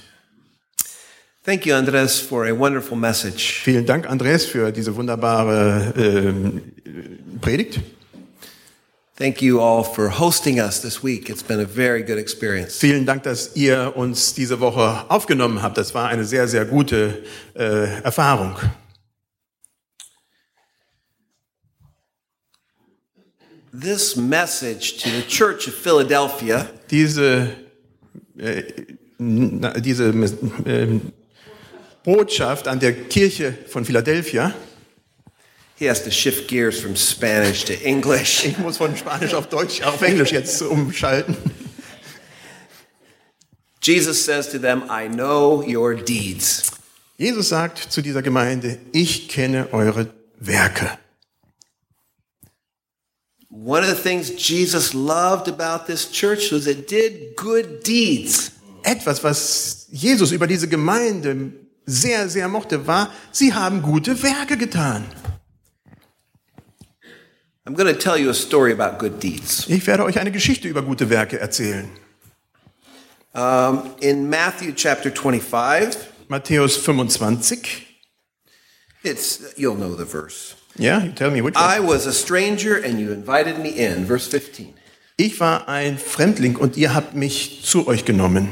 Thank 1.45 1.65
you, 1.65 1.75
Andres, 1.75 2.19
for 2.21 2.45
a 2.47 2.53
wonderful 2.53 2.97
message. 2.97 3.63
Vielen 3.63 3.87
Dank, 3.87 4.09
Andreas, 4.11 4.45
für 4.45 4.73
diese 4.73 4.95
wunderbare 4.97 5.95
ähm, 5.97 6.63
Predigt. 7.41 7.81
Thank 9.19 9.43
you 9.43 9.61
all 9.61 9.83
for 9.83 10.11
hosting 10.11 10.61
us 10.61 10.81
this 10.81 11.03
week. 11.03 11.29
It's 11.29 11.43
been 11.43 11.59
a 11.59 11.65
very 11.65 12.05
good 12.05 12.19
experience. 12.19 12.79
Vielen 12.79 13.05
Dank, 13.05 13.25
dass 13.25 13.57
ihr 13.57 13.97
uns 13.97 14.33
diese 14.35 14.61
Woche 14.61 15.07
aufgenommen 15.09 15.61
habt. 15.61 15.77
Das 15.77 15.93
war 15.93 16.09
eine 16.09 16.25
sehr, 16.25 16.47
sehr 16.47 16.65
gute 16.65 17.25
äh, 17.57 18.01
Erfahrung. 18.05 18.55
This 23.73 24.15
message 24.15 24.99
to 24.99 25.09
the 25.11 25.23
Church 25.27 25.67
of 25.67 25.75
Philadelphia 25.75 26.69
Diese, 26.89 27.49
äh, 28.37 28.63
diese 29.19 30.11
äh, 30.11 31.01
Botschaft 32.05 32.69
an 32.69 32.79
der 32.79 32.93
Kirche 32.93 33.59
von 33.67 33.85
Philadelphia, 33.85 34.55
he 35.79 35.87
has 35.87 36.03
to 36.03 36.11
shift 36.11 36.49
gears 36.49 36.81
from 36.81 36.97
Spanish 36.97 37.65
to 37.65 37.75
English. 37.85 38.45
ich 38.45 38.59
muss 38.59 38.79
von 38.79 38.97
Spanisch 38.97 39.35
auf 39.35 39.49
Deutsch, 39.49 39.83
auf 39.83 40.03
Englisch 40.03 40.33
jetzt 40.33 40.61
umschalten. 40.63 41.37
Jesus 43.81 44.25
says 44.25 44.51
to 44.51 44.59
them, 44.59 44.83
I 44.91 45.09
know 45.09 45.63
your 45.63 45.95
deeds. 45.95 46.73
Jesus 47.17 47.49
sagt 47.49 47.79
zu 47.79 48.03
dieser 48.03 48.23
Gemeinde, 48.23 48.79
ich 48.93 49.29
kenne 49.29 49.69
eure 49.73 50.13
Werke. 50.39 50.99
One 53.51 53.83
of 53.83 53.89
the 53.89 54.03
things 54.03 54.31
Jesus 54.37 54.93
loved 54.93 55.49
about 55.49 55.87
this 55.87 56.11
church 56.11 56.53
was 56.53 56.67
it 56.67 56.89
did 56.89 57.37
good 57.37 57.87
deeds. 57.87 58.53
Etwas, 58.83 59.25
was 59.25 59.87
Jesus 59.91 60.33
über 60.33 60.47
diese 60.47 60.69
Gemeinde 60.69 61.53
sehr, 61.87 62.29
sehr 62.29 62.49
mochte, 62.49 62.87
war, 62.87 63.11
sie 63.33 63.55
haben 63.55 63.83
gute 63.83 64.23
Werke 64.23 64.57
getan. 64.57 65.05
I'm 65.11 65.25
going 65.25 65.25
to 65.25 65.25
tell 65.25 65.25
you 65.25 65.25
a 65.25 65.25
story 65.25 65.25
about 65.25 65.25
good 65.25 65.35
deeds. 67.35 67.58
Ich 67.71 67.77
werde 69.87 70.05
euch 70.05 70.19
eine 70.19 70.33
Geschichte 70.33 70.69
über 70.69 70.81
gute 70.83 71.11
Werke 71.11 71.39
erzählen. 71.39 71.91
Um, 73.35 73.91
in 74.01 74.31
Matthew 74.31 74.73
chapter 74.75 75.11
25, 75.11 75.99
Matthäus 76.29 76.79
25. 76.79 77.87
it's 79.03 79.55
you'll 79.57 79.77
know 79.77 79.95
the 79.95 80.07
verse. 80.07 80.55
Ja, 80.79 80.99
you 81.01 81.13
tell 81.13 81.31
me 81.31 81.43
which. 81.43 81.57
I 81.57 81.79
was 81.79 82.07
a 82.07 82.13
stranger 82.13 82.83
and 82.83 82.99
you 82.99 83.13
invited 83.13 83.59
me 83.59 83.69
in. 83.69 84.07
Verse 84.07 84.27
15. 84.31 84.73
Ich 85.19 85.39
war 85.39 85.69
ein 85.69 85.99
Fremdling 85.99 86.57
und 86.57 86.77
ihr 86.79 86.95
habt 86.95 87.15
mich 87.15 87.61
zu 87.65 87.87
euch 87.87 88.05
genommen. 88.05 88.49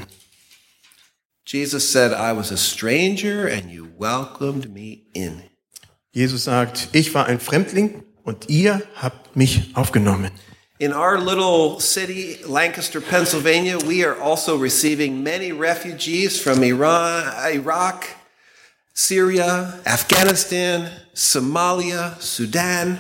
Jesus 1.47 1.91
said, 1.91 2.13
I 2.13 2.37
was 2.37 2.53
a 2.53 2.57
stranger 2.57 3.47
and 3.47 3.71
you 3.71 3.87
welcomed 3.99 4.75
me 4.75 5.05
in. 5.15 5.43
Jesus 6.13 6.45
sagt, 6.45 6.89
ich 6.93 7.15
war 7.15 7.27
ein 7.27 7.41
Fremdling 7.41 8.03
und 8.27 8.51
ihr 8.51 8.83
habt 8.97 9.35
mich 9.37 9.71
aufgenommen. 9.75 10.31
In 10.79 10.93
our 10.93 11.19
little 11.19 11.81
city, 11.81 12.37
Lancaster, 12.47 13.01
Pennsylvania, 13.01 13.79
we 13.87 14.05
are 14.05 14.21
also 14.21 14.57
receiving 14.57 15.23
many 15.23 15.51
refugees 15.51 16.39
from 16.39 16.63
Iran, 16.63 17.33
Iraq, 17.51 18.05
Syria, 18.93 19.73
Afghanistan, 19.87 20.91
Somalia, 21.15 22.17
Sudan. 22.21 22.99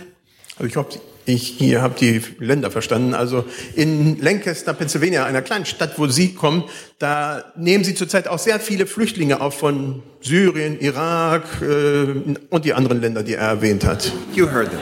Also 0.56 0.68
ich 0.68 0.76
hoffe, 0.76 1.00
ich, 1.26 1.60
ihr 1.60 1.82
habt 1.82 2.00
die 2.00 2.22
Länder 2.38 2.70
verstanden. 2.70 3.12
Also 3.12 3.44
in 3.74 4.22
Lancaster, 4.22 4.72
Pennsylvania, 4.72 5.26
einer 5.26 5.42
kleinen 5.42 5.66
Stadt, 5.66 5.98
wo 5.98 6.06
Sie 6.06 6.34
kommen, 6.34 6.64
da 6.98 7.52
nehmen 7.56 7.84
Sie 7.84 7.94
zurzeit 7.94 8.26
auch 8.28 8.38
sehr 8.38 8.58
viele 8.58 8.86
Flüchtlinge 8.86 9.40
auf 9.42 9.58
von 9.58 10.02
Syrien, 10.22 10.80
Irak 10.80 11.44
äh, 11.60 12.36
und 12.48 12.64
die 12.64 12.72
anderen 12.72 13.02
Länder, 13.02 13.22
die 13.22 13.34
er 13.34 13.48
erwähnt 13.48 13.84
hat. 13.84 14.10
You 14.34 14.46
heard 14.46 14.70
them. 14.70 14.80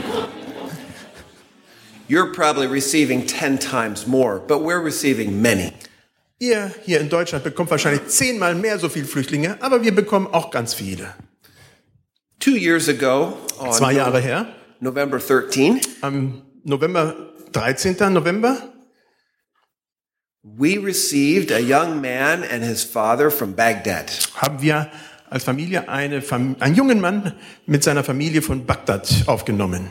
You're 2.09 2.33
probably 2.33 2.67
receiving 2.67 3.27
10 3.27 3.59
times 3.59 4.07
more, 4.07 4.41
but 4.41 4.63
we're 4.63 4.83
receiving 4.83 5.41
many. 5.41 5.73
Ihr 6.39 6.71
hier 6.85 7.01
in 7.01 7.09
Deutschland 7.09 7.45
bekommt 7.45 7.71
wahrscheinlich 7.71 8.07
zehnmal 8.09 8.55
mehr 8.55 8.79
so 8.79 8.89
viele 8.89 9.07
Flüchtlinge, 9.07 9.57
aber 9.61 9.83
wir 9.83 9.95
bekommen 9.95 10.27
auch 10.27 10.51
ganz 10.51 10.75
viele. 10.75 11.15
Two 12.41 12.57
years 12.57 12.89
ago, 12.89 13.39
Zwei 13.73 13.95
Jahre 13.95 14.21
her, 14.21 14.47
November 14.81 15.19
13, 15.19 15.81
am 16.03 16.43
November, 16.65 17.33
13. 17.53 18.13
November, 18.13 18.57
we 20.43 20.77
received 20.77 21.51
a 21.51 21.61
young 21.61 22.03
man 22.03 22.43
and 22.43 22.63
his 22.63 22.85
father 22.85 23.31
from 23.31 23.55
Baghdad. 23.55 24.11
haben 24.35 24.61
wir 24.61 24.91
als 25.31 25.45
Familie 25.45 25.89
eine, 25.89 26.23
einen 26.31 26.75
jungen 26.75 27.01
Mann 27.01 27.33
mit 27.65 27.83
seiner 27.83 28.05
Familie 28.05 28.43
von 28.43 28.67
Bagdad 28.67 29.25
aufgenommen. 29.27 29.91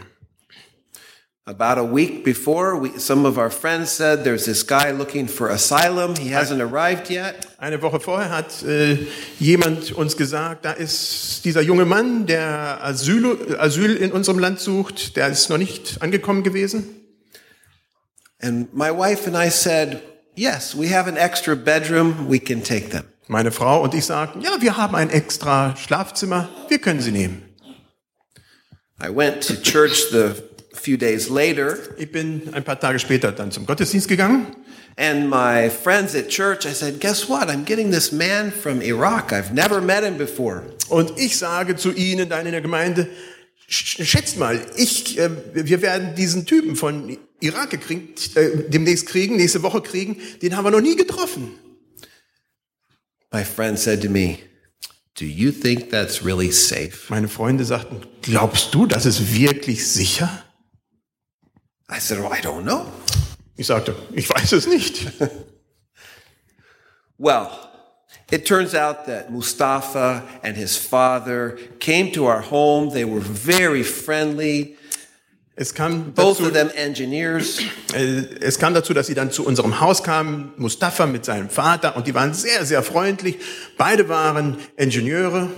About 1.46 1.78
a 1.78 1.84
week 1.84 2.24
before, 2.24 2.78
we, 2.78 2.98
some 3.00 3.26
of 3.26 3.38
our 3.38 3.50
friends 3.50 3.92
said 3.92 4.24
there's 4.24 4.46
this 4.46 4.64
guy 4.64 4.92
looking 4.92 5.28
for 5.28 5.50
asylum. 5.50 6.16
He 6.16 6.30
hasn't 6.30 6.62
arrived 6.62 7.10
yet. 7.10 7.46
Eine 7.60 7.82
Woche 7.82 8.00
vorher 8.00 8.30
hat 8.30 8.64
äh, 8.64 8.98
jemand 9.40 9.92
uns 9.92 10.16
gesagt, 10.16 10.64
da 10.64 10.72
ist 10.72 11.44
dieser 11.44 11.62
junge 11.62 11.84
Mann, 11.84 12.28
der 12.28 12.80
Asyl, 12.82 13.58
Asyl 13.60 13.98
in 13.98 14.14
unserem 14.14 14.40
Land 14.40 14.62
sucht, 14.62 15.18
der 15.18 15.28
ist 15.28 15.50
noch 15.50 15.58
nicht 15.58 16.02
angekommen 16.02 16.44
gewesen. 16.44 16.86
And 18.42 18.74
my 18.74 18.90
wife 18.90 19.28
and 19.28 19.36
I 19.36 19.50
said, 19.50 20.02
Yes, 20.36 20.78
we 20.78 20.88
have 20.88 21.10
an 21.10 21.18
extra 21.18 21.56
bedroom. 21.56 22.30
We 22.30 22.40
can 22.40 22.64
take 22.64 22.90
them. 22.90 23.04
Meine 23.28 23.52
Frau 23.52 23.84
und 23.84 23.94
ich 23.94 24.06
sagten, 24.06 24.42
ja, 24.42 24.62
wir 24.62 24.78
haben 24.78 24.96
ein 24.96 25.10
extra 25.10 25.76
Schlafzimmer, 25.76 26.48
wir 26.70 26.80
können 26.80 27.02
sie 27.02 27.12
nehmen. 27.12 27.42
I 29.02 29.10
went 29.10 29.46
to 29.48 29.56
church 29.56 30.10
the 30.12 30.53
few 30.74 30.98
days 30.98 31.30
later, 31.30 31.78
Ich 31.98 32.12
bin 32.12 32.54
ein 32.54 32.64
paar 32.64 32.80
Tage 32.80 33.00
später 33.00 33.32
dann 33.32 33.52
zum 33.52 33.66
Gottesdienst 33.66 34.08
gegangen 34.08 34.48
and 34.98 35.28
my 35.30 35.70
friends 35.72 36.14
at 36.16 36.28
church, 36.30 36.66
I 36.66 36.74
said, 36.74 37.00
Guess 37.00 37.28
what? 37.30 37.48
I'm 37.50 37.64
getting 37.66 37.92
this 37.92 38.12
man 38.12 38.52
from 38.52 38.82
Iraq. 38.82 39.32
I've 39.32 39.52
never 39.54 39.82
met 39.82 40.04
him 40.04 40.18
before. 40.18 40.64
und 40.90 41.14
ich 41.18 41.38
sage 41.38 41.76
zu 41.76 41.92
ihnen 41.94 42.30
dann 42.30 42.46
in 42.46 42.52
der 42.52 42.62
Gemeinde, 42.62 43.08
sch- 43.70 44.04
schätzt 44.04 44.38
mal, 44.38 44.60
ich, 44.78 45.18
äh, 45.18 45.30
wir 45.54 45.82
werden 45.82 46.14
diesen 46.16 46.46
Typen 46.46 46.76
von 46.76 47.18
Irak 47.40 47.72
gekriegt, 47.72 48.36
äh, 48.38 48.70
demnächst 48.70 49.08
kriegen, 49.08 49.36
nächste 49.38 49.64
Woche 49.64 49.82
kriegen, 49.82 50.18
den 50.42 50.56
haben 50.56 50.64
wir 50.66 50.72
noch 50.72 50.82
nie 50.82 50.96
getroffen. 50.96 51.52
My 53.32 53.44
friend 53.44 53.80
said 53.80 54.02
to 54.04 54.10
me, 54.10 54.38
Do 55.20 55.26
you 55.26 55.52
think 55.52 55.90
that's 55.92 56.24
really 56.26 56.52
safe? 56.52 56.94
Meine 57.10 57.28
Freunde 57.28 57.66
sagten, 57.66 58.02
glaubst 58.24 58.74
du, 58.74 58.86
das 58.88 59.06
ist 59.06 59.34
wirklich 59.36 59.88
sicher? 59.88 60.43
I 61.90 62.00
said, 62.00 62.20
Well, 62.20 62.32
I 62.32 62.42
don't 62.42 62.64
know. 62.64 62.86
Ich 63.56 63.68
sagte, 63.68 63.96
ich 64.14 64.30
weiß 64.30 64.54
es 64.54 64.68
nicht. 64.68 65.12
Well, 67.20 67.52
it 68.32 68.46
turns 68.46 68.74
out 68.74 69.06
that 69.06 69.32
Mustafa 69.32 70.24
and 70.44 70.58
his 70.58 70.76
father 70.76 71.58
came 71.80 72.12
to 72.14 72.26
our 72.26 72.42
home. 72.42 72.90
They 72.90 73.06
were 73.06 73.22
very 73.22 73.84
friendly. 73.84 74.76
Es 75.56 75.74
kam, 75.74 76.12
Both 76.12 76.40
dazu, 76.40 76.48
of 76.48 76.54
them 76.54 76.72
engineers. 76.76 77.60
äh, 77.94 78.26
es 78.42 78.58
kam 78.58 78.74
dazu, 78.74 78.94
dass 78.94 79.08
sie 79.08 79.14
dann 79.14 79.32
zu 79.32 79.46
unserem 79.46 79.80
Haus 79.80 80.02
kamen, 80.02 80.52
Mustafa 80.58 81.06
mit 81.06 81.24
seinem 81.24 81.50
Vater, 81.50 81.96
und 81.96 82.08
die 82.08 82.16
waren 82.16 82.34
sehr, 82.34 82.66
sehr 82.66 82.82
freundlich. 82.82 83.38
Beide 83.78 84.10
waren 84.10 84.58
Ingenieure. 84.76 85.52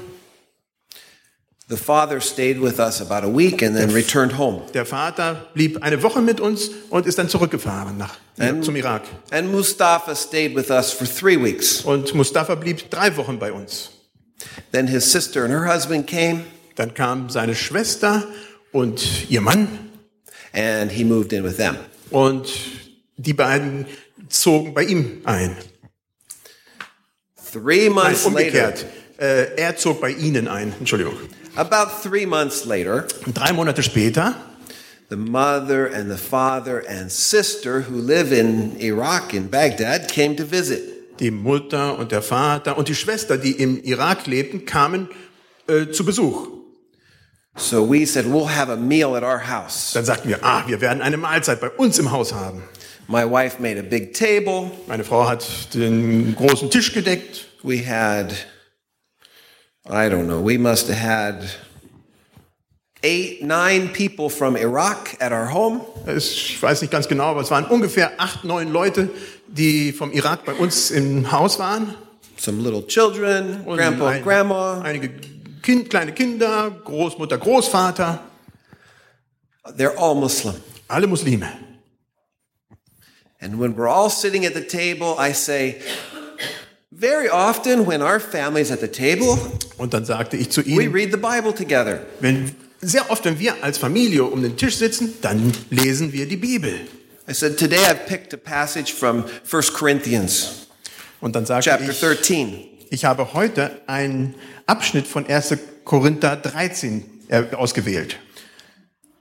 Der 1.68 1.78
Vater 4.86 5.48
blieb 5.54 5.82
eine 5.84 6.04
Woche 6.04 6.22
mit 6.22 6.40
uns 6.40 6.70
und 6.92 7.08
ist 7.08 7.18
dann 7.18 7.28
zurückgefahren 7.28 7.98
nach, 7.98 8.18
Ähm. 8.38 8.62
zum 8.62 8.76
Irak. 8.76 9.02
And 9.32 9.52
Mustafa 9.52 10.16
stayed 10.16 10.56
with 10.56 10.70
us 10.70 10.92
for 10.92 11.08
three 11.08 11.42
weeks. 11.44 11.82
Und 11.82 12.14
Mustafa 12.14 12.54
blieb 12.54 12.90
drei 12.92 13.18
Wochen 13.18 13.40
bei 13.40 13.52
uns. 13.52 13.90
Then 14.72 14.86
his 14.88 15.12
sister 15.12 15.44
and 15.44 15.52
her 15.52 15.66
husband 15.74 16.06
came, 16.06 16.44
Dann 16.76 16.94
kam 16.94 17.30
seine 17.32 17.56
Schwester 17.56 18.24
und 18.72 19.28
ihr 19.30 19.42
Mann 19.42 19.68
and 20.54 20.92
he 20.92 21.04
moved 21.04 21.34
in 21.34 21.44
with 21.44 21.56
them. 21.58 21.78
und 22.12 22.54
die 23.18 23.34
beiden 23.34 23.88
zogen 24.30 24.74
bei 24.76 24.84
ihm 24.84 25.22
ein. 25.24 25.56
Three 27.52 27.86
Nein, 27.86 27.94
months 27.94 28.26
later, 28.26 28.28
umgekehrt. 28.28 28.86
Äh, 29.18 29.56
er 29.56 29.78
zog 29.78 30.00
bei 30.02 30.10
ihnen 30.12 30.48
ein. 30.48 30.74
Entschuldigung. 30.78 31.14
About 31.58 32.02
three 32.02 32.26
months 32.26 32.66
later, 32.66 33.08
drei 33.32 33.52
Monate 33.52 33.84
später 33.84 34.36
the 35.10 35.16
mother 35.16 35.86
and 35.86 36.10
the 36.10 36.18
father 36.18 36.80
and 36.80 37.12
sister 37.12 37.82
who 37.82 37.96
live 37.96 38.32
in 38.34 38.76
Iraq, 38.82 39.34
in 39.34 39.48
Baghdad, 39.48 40.10
came 40.10 40.36
to 40.36 40.44
visit. 40.44 40.96
die 41.20 41.32
Mutter 41.32 41.98
und 41.98 42.12
der 42.12 42.22
Vater 42.22 42.78
und 42.78 42.88
die 42.88 42.96
Schwester, 42.96 43.38
die 43.38 43.52
im 43.52 43.82
Irak 43.84 44.28
lebten, 44.28 44.66
kamen 44.66 45.10
äh, 45.68 45.88
zu 45.92 46.06
Besuch. 46.06 46.50
So 47.58 47.90
we 47.90 48.06
said, 48.06 48.26
we'll 48.26 48.50
have 48.50 48.70
a 48.70 48.76
meal 48.76 49.16
at 49.16 49.24
our 49.24 49.40
house. 49.40 49.94
Dann 49.94 50.04
sagten 50.04 50.28
wir, 50.28 50.44
ah, 50.44 50.64
wir 50.68 50.82
werden 50.82 51.02
eine 51.02 51.16
Mahlzeit 51.16 51.62
bei 51.62 51.70
uns 51.70 51.98
im 52.00 52.12
Haus 52.12 52.34
haben. 52.34 52.64
My 53.08 53.24
wife 53.24 53.62
made 53.62 53.80
a 53.80 53.84
big 53.84 54.14
table. 54.14 54.72
Meine 54.88 55.04
Frau 55.04 55.28
hat 55.28 55.74
den 55.74 56.36
großen 56.36 56.70
Tisch 56.70 56.92
gedeckt. 56.92 57.46
We 57.64 57.86
had, 57.88 58.34
I 59.88 60.10
don't 60.10 60.28
know, 60.28 60.42
we 60.42 60.58
must 60.58 60.88
have 60.88 60.98
had 60.98 61.50
eight, 63.04 63.44
nine 63.44 63.90
people 63.90 64.30
from 64.30 64.56
Iraq 64.58 65.16
at 65.20 65.32
our 65.32 65.46
home. 65.54 65.82
Ich 66.08 66.58
weiß 66.62 66.82
nicht 66.82 66.92
ganz 66.92 67.08
genau, 67.08 67.26
aber 67.26 67.42
es 67.42 67.52
waren 67.52 67.66
ungefähr 67.66 68.14
acht, 68.20 68.44
neun 68.44 68.72
Leute, 68.72 69.10
die 69.48 69.92
vom 69.92 70.12
Irak 70.12 70.44
bei 70.46 70.54
uns 70.54 70.90
im 70.92 71.32
Haus 71.32 71.60
waren. 71.60 71.94
Some 72.38 72.62
little 72.64 72.86
children, 72.88 73.62
Und 73.66 73.78
grandpa 73.78 74.08
ein- 74.10 74.16
and 74.18 74.24
grandma. 74.26 74.82
Einige 74.82 75.10
kind, 75.62 75.90
kleine 75.90 76.14
Kinder, 76.14 76.72
Großmutter, 76.84 77.38
Großvater, 77.38 78.20
They're 79.78 79.96
all 79.98 80.16
Muslim. 80.16 80.56
alle 80.88 81.08
Muslime. 81.08 81.48
And 83.40 83.60
when 83.60 83.76
we're 83.76 83.88
all 83.88 84.10
sitting 84.10 84.46
at 84.46 84.54
the 84.56 84.62
table, 84.66 85.16
I 85.20 85.32
say, 85.34 85.80
very 86.98 87.30
often 87.30 87.86
when 87.86 88.02
our 88.02 88.20
family's 88.20 88.72
at 88.72 88.80
the 88.80 88.88
table, 88.88 89.38
Und 89.78 89.94
dann 89.94 90.06
sagte 90.06 90.38
ich 90.38 90.50
zu 90.50 90.66
we 90.66 90.70
ihnen, 90.70 90.94
read 90.94 91.12
the 91.12 91.18
Bible 91.18 91.54
together. 91.54 92.00
wenn, 92.20 92.56
sehr 92.82 93.10
oft, 93.10 93.26
wenn 93.26 93.40
wir 93.40 93.56
als 93.64 93.78
Familie 93.78 94.24
um 94.24 94.42
den 94.42 94.56
Tisch 94.58 94.78
sitzen, 94.78 95.14
dann 95.22 95.52
lesen 95.70 96.14
wir 96.14 96.28
die 96.28 96.38
Bibel. 96.38 96.74
I 97.28 97.34
said, 97.34 97.58
today 97.58 97.80
I've 97.80 98.06
picked 98.08 98.34
a 98.34 98.38
passage 98.38 98.94
from 98.94 99.26
1 99.52 99.74
Corinthians 99.74 100.68
Und 101.22 101.36
dann 101.36 101.46
sagte 101.46 101.70
chapter 101.72 101.90
ich, 101.92 102.00
13. 102.00 102.64
ich 102.92 103.04
habe 103.06 103.34
heute 103.34 103.72
einen 103.88 104.36
Abschnitt 104.68 105.08
von 105.08 105.26
1. 105.26 105.58
Korinther 105.84 106.36
13 106.36 107.04
äh, 107.30 107.44
ausgewählt. 107.56 108.18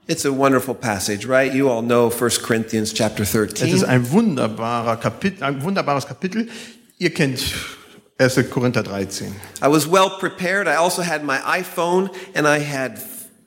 It's 0.07 0.23
a 0.23 0.29
wonderful 0.29 0.75
passage, 0.75 1.27
right? 1.27 1.51
You 1.53 1.67
all 1.67 1.81
know 1.81 2.11
1 2.11 2.43
Corinthians 2.43 2.93
chapter 2.93 3.23
Es 3.23 3.33
ist 3.33 3.61
13. 3.61 3.85
ein, 3.85 4.11
wunderbarer 4.11 4.97
Kapit 4.97 5.41
ein 5.41 5.63
wunderbares 5.63 6.05
Kapitel. 6.05 6.47
Ihr 6.97 7.13
kennt 7.13 7.41
1. 8.17 8.49
Korinther 8.49 8.81
13. 8.81 9.35
I 9.61 9.67
was 9.67 9.85
well 9.85 10.09
prepared. 10.09 10.67
I 10.67 10.75
also 10.75 11.01
had 11.01 11.23
my 11.25 11.39
iPhone 11.39 12.09
and 12.33 12.47
I 12.47 12.59
had 12.59 13.01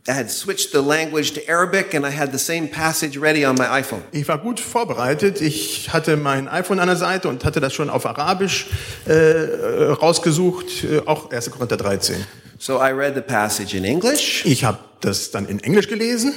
I 0.07 0.13
had 0.13 0.31
switched 0.31 0.73
the 0.73 0.83
language 0.83 1.33
to 1.33 1.47
Arabic 1.49 1.95
and 1.95 2.05
I 2.07 2.11
had 2.11 2.33
the 2.33 2.39
same 2.39 2.69
passage 2.69 3.19
ready 3.19 3.47
on 3.47 3.57
my 3.57 3.67
iPhone. 3.81 4.03
Ich 4.13 4.29
war 4.29 4.39
gut 4.39 4.61
vorbereitet. 4.61 5.41
Ich 5.41 5.91
hatte 5.93 6.19
mein 6.19 6.47
iPhone 6.49 6.79
an 6.79 6.89
der 6.89 6.97
Seite 6.97 7.29
und 7.29 7.47
hatte 7.47 7.61
das 7.61 7.73
schon 7.73 7.89
auf 7.89 8.05
Arabisch 8.05 8.67
äh, 9.07 9.13
rausgesucht, 9.13 10.85
äh, 10.85 11.01
auch 11.07 11.31
1. 11.31 11.51
Korinther 11.51 11.79
13. 11.79 12.27
So 12.59 12.79
I 12.79 12.91
read 12.91 13.15
the 13.15 13.23
passage 13.23 13.75
in 13.75 13.85
English. 13.85 14.45
Ich 14.45 14.65
habe 14.65 14.79
das 15.01 15.31
dann 15.31 15.47
in 15.47 15.59
Englisch 15.61 15.89
gelesen. 15.89 16.35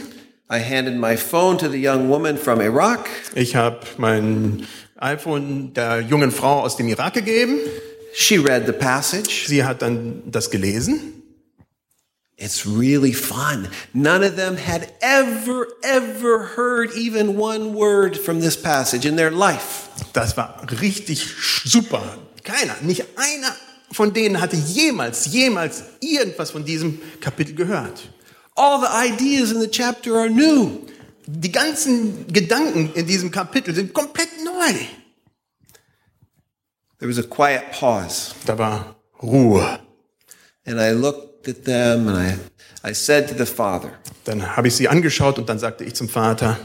I 0.50 0.60
handed 0.60 0.98
my 0.98 1.18
phone 1.18 1.58
to 1.58 1.70
the 1.70 1.78
young 1.78 2.10
woman 2.10 2.38
from 2.38 2.62
Iraq. 2.62 3.10
Ich 3.36 3.56
habe 3.56 3.80
mein 3.98 4.66
iPhone 5.02 5.74
der 5.74 6.02
jungen 6.02 6.32
Frau 6.32 6.62
aus 6.62 6.78
dem 6.78 6.88
Irak 6.88 7.14
gegeben. 7.14 7.60
She 8.14 8.38
read 8.38 8.66
the 8.66 8.74
passage. 8.74 9.48
Sie 9.48 9.64
hat 9.64 9.82
dann 9.82 10.24
das 10.26 10.50
gelesen. 10.50 11.22
It's 12.38 12.66
really 12.66 13.14
fun. 13.14 13.68
None 13.94 14.24
of 14.24 14.36
them 14.36 14.58
had 14.58 14.92
ever, 15.02 15.68
ever 15.84 16.56
heard 16.56 16.92
even 16.96 17.38
one 17.38 17.76
word 17.76 18.18
from 18.18 18.42
this 18.42 18.58
passage 18.58 19.06
in 19.06 19.16
their 19.16 19.30
life. 19.30 19.90
Das 20.14 20.36
war 20.38 20.60
richtig 20.82 21.28
super. 21.64 22.02
Keiner, 22.44 22.76
nicht 22.82 23.06
einer 23.16 23.56
von 23.92 24.14
denen 24.14 24.42
hatte 24.42 24.56
jemals, 24.56 25.28
jemals 25.28 25.84
irgendwas 26.00 26.52
von 26.52 26.66
diesem 26.66 27.00
Kapitel 27.20 27.54
gehört. 27.54 28.10
All 28.56 28.82
the 28.82 28.88
ideas 28.88 29.52
in 29.52 29.62
the 29.62 29.70
chapter 29.70 30.16
are 30.16 30.30
new. 30.30 30.80
Die 31.34 31.52
ganzen 31.52 32.28
Gedanken 32.28 32.94
in 32.94 33.06
diesem 33.08 33.32
Kapitel 33.32 33.74
sind 33.74 33.94
komplett 33.94 34.30
neu. 34.44 34.74
There 37.00 37.10
was 37.10 37.18
a 37.18 37.24
quiet 37.24 37.72
pause. 37.72 38.36
Da 38.46 38.58
war 38.58 38.96
Ruhe. 39.22 39.80
And 40.66 40.80
I 40.80 40.92
looked 40.92 41.48
at 41.48 41.64
them 41.64 42.08
and 42.08 42.18
I, 42.18 42.90
I 42.90 42.94
said 42.94 43.30
to 43.30 43.36
the 43.36 43.46
father, 43.46 43.94
Dann 44.26 44.56
habe 44.56 44.68
ich 44.68 44.76
sie 44.76 44.88
angeschaut 44.88 45.40
und 45.40 45.50
dann 45.50 45.58
sagte 45.58 45.84
ich 45.84 45.96
zum 45.96 46.10
Vater, 46.10 46.58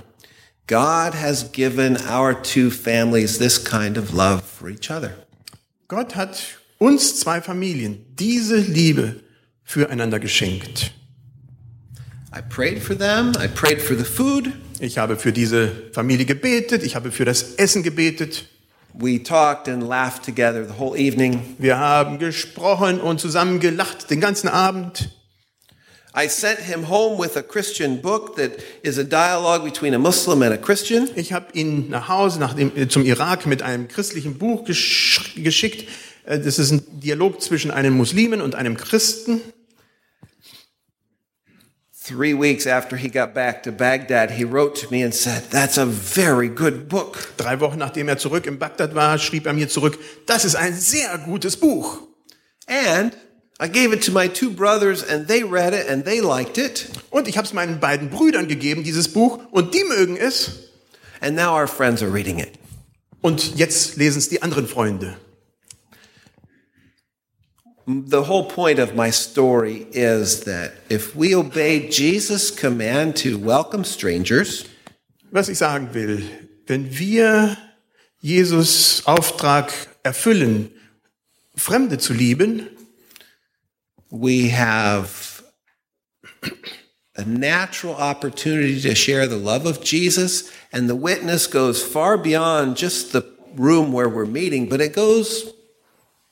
God 0.66 1.14
has 1.14 1.52
given 1.52 1.96
our 2.10 2.34
two 2.42 2.70
families 2.70 3.38
this 3.38 3.62
kind 3.62 3.96
of 3.96 4.12
love 4.12 4.42
for 4.42 4.68
each 4.68 4.90
other. 4.90 5.12
Gott 5.88 6.16
hat 6.16 6.38
uns 6.78 7.20
zwei 7.20 7.40
Familien 7.40 8.04
diese 8.18 8.56
Liebe 8.56 9.20
füreinander 9.62 10.18
geschenkt. 10.18 10.90
I 10.90 10.90
prayed 10.90 10.90
for 10.90 10.90
them. 10.90 10.90
I 10.90 12.25
prayed 12.25 12.25
for 12.25 12.25
the 12.25 12.25
food. 12.25 12.25
Ich 14.80 14.98
habe 14.98 15.16
für 15.16 15.32
diese 15.32 15.72
Familie 15.92 16.26
gebetet, 16.26 16.82
ich 16.82 16.94
habe 16.96 17.10
für 17.10 17.24
das 17.24 17.54
Essen 17.54 17.82
gebetet. 17.82 18.44
We 18.98 19.22
talked 19.22 19.68
and 19.68 19.82
laughed 19.82 20.24
together 20.24 20.64
the 20.66 20.78
whole 20.78 20.98
evening. 20.98 21.40
Wir 21.58 21.78
haben 21.78 22.18
gesprochen 22.18 23.00
und 23.00 23.20
zusammen 23.20 23.60
gelacht 23.60 24.10
den 24.10 24.20
ganzen 24.20 24.48
Abend. 24.48 25.10
I 26.18 26.28
sent 26.28 26.60
him 26.60 26.88
home 26.88 27.18
with 27.22 27.36
a 27.36 27.42
Christian 27.42 28.00
book 28.00 28.36
that 28.36 28.52
is 28.82 28.98
a 28.98 29.04
dialogue 29.04 29.64
between 29.64 29.92
a 29.92 29.98
Muslim 29.98 30.40
and 30.40 30.52
a 30.52 30.56
Christian. 30.56 31.10
Ich 31.14 31.34
habe 31.34 31.46
ihn 31.52 31.90
nach 31.90 32.08
Hause 32.08 32.40
nach 32.40 32.54
dem, 32.54 32.88
zum 32.88 33.04
Irak 33.04 33.44
mit 33.44 33.60
einem 33.60 33.86
christlichen 33.86 34.38
Buch 34.38 34.64
gesch 34.64 35.34
geschickt. 35.36 35.86
Äh, 36.24 36.38
Das 36.38 36.58
ist 36.58 36.70
ein 36.70 36.82
Dialog 37.00 37.42
zwischen 37.42 37.70
einem 37.70 37.92
Muslimen 37.94 38.40
und 38.40 38.54
einem 38.54 38.78
Christen. 38.78 39.42
Three 42.06 42.34
weeks 42.34 42.68
after 42.68 42.96
he 42.96 43.08
got 43.08 43.34
back 43.34 43.64
to 43.64 43.72
Baghdad, 43.72 44.30
he 44.30 44.44
wrote 44.44 44.76
to 44.76 44.90
me 44.92 45.02
and 45.02 45.12
said, 45.12 45.50
That's 45.50 45.76
a 45.76 45.84
very 45.84 46.48
good 46.48 46.88
book. 46.88 47.32
Drei 47.36 47.58
Wochen 47.58 47.80
nachdem 47.80 48.08
er 48.08 48.16
zurück 48.16 48.46
in 48.46 48.58
Bagdad 48.58 48.94
war, 48.94 49.18
schrieb 49.18 49.44
er 49.44 49.52
mir 49.52 49.68
zurück, 49.68 49.98
das 50.24 50.44
ist 50.44 50.54
ein 50.54 50.72
sehr 50.72 51.18
gutes 51.18 51.56
Buch. 51.56 51.98
And 52.68 53.12
I 53.58 53.66
gave 53.66 53.92
it 53.92 54.04
to 54.04 54.12
my 54.12 54.28
two 54.28 54.50
brothers 54.50 55.02
and 55.02 55.26
they 55.26 55.42
read 55.42 55.74
it 55.74 55.88
and 55.90 56.04
they 56.04 56.20
liked 56.20 56.58
it. 56.58 56.86
Und 57.10 57.26
ich 57.26 57.36
habe 57.36 57.44
es 57.48 57.52
meinen 57.52 57.80
beiden 57.80 58.08
Brüdern 58.08 58.46
gegeben, 58.46 58.84
dieses 58.84 59.12
Buch, 59.12 59.40
und 59.50 59.74
die 59.74 59.82
mögen 59.82 60.16
es. 60.16 60.70
And 61.20 61.34
now 61.34 61.56
our 61.60 61.66
friends 61.66 62.04
are 62.04 62.12
reading 62.12 62.38
it. 62.38 62.52
Und 63.20 63.56
jetzt 63.56 63.96
lesen 63.96 64.18
es 64.18 64.28
die 64.28 64.42
anderen 64.42 64.68
Freunde. 64.68 65.16
The 67.88 68.24
whole 68.24 68.50
point 68.50 68.80
of 68.80 68.96
my 68.96 69.10
story 69.10 69.86
is 69.92 70.42
that 70.42 70.72
if 70.88 71.14
we 71.14 71.36
obey 71.36 71.88
Jesus' 71.88 72.50
command 72.50 73.14
to 73.18 73.38
welcome 73.38 73.84
strangers, 73.84 74.66
Was 75.30 75.48
ich 75.48 75.58
sagen 75.58 75.94
will, 75.94 76.22
wenn 76.66 76.98
wir 76.98 77.56
Jesus 78.20 79.02
Auftrag 79.06 79.72
erfüllen, 80.02 80.70
Fremde 81.54 81.98
zu 81.98 82.12
lieben, 82.12 82.68
we 84.10 84.48
have 84.48 85.44
a 87.14 87.24
natural 87.24 87.94
opportunity 87.94 88.80
to 88.80 88.96
share 88.96 89.28
the 89.28 89.36
love 89.36 89.64
of 89.64 89.80
Jesus, 89.84 90.50
and 90.72 90.88
the 90.88 90.96
witness 90.96 91.46
goes 91.46 91.84
far 91.84 92.18
beyond 92.18 92.76
just 92.76 93.12
the 93.12 93.22
room 93.54 93.92
where 93.92 94.08
we're 94.08 94.26
meeting, 94.26 94.68
but 94.68 94.80
it 94.80 94.92
goes 94.92 95.52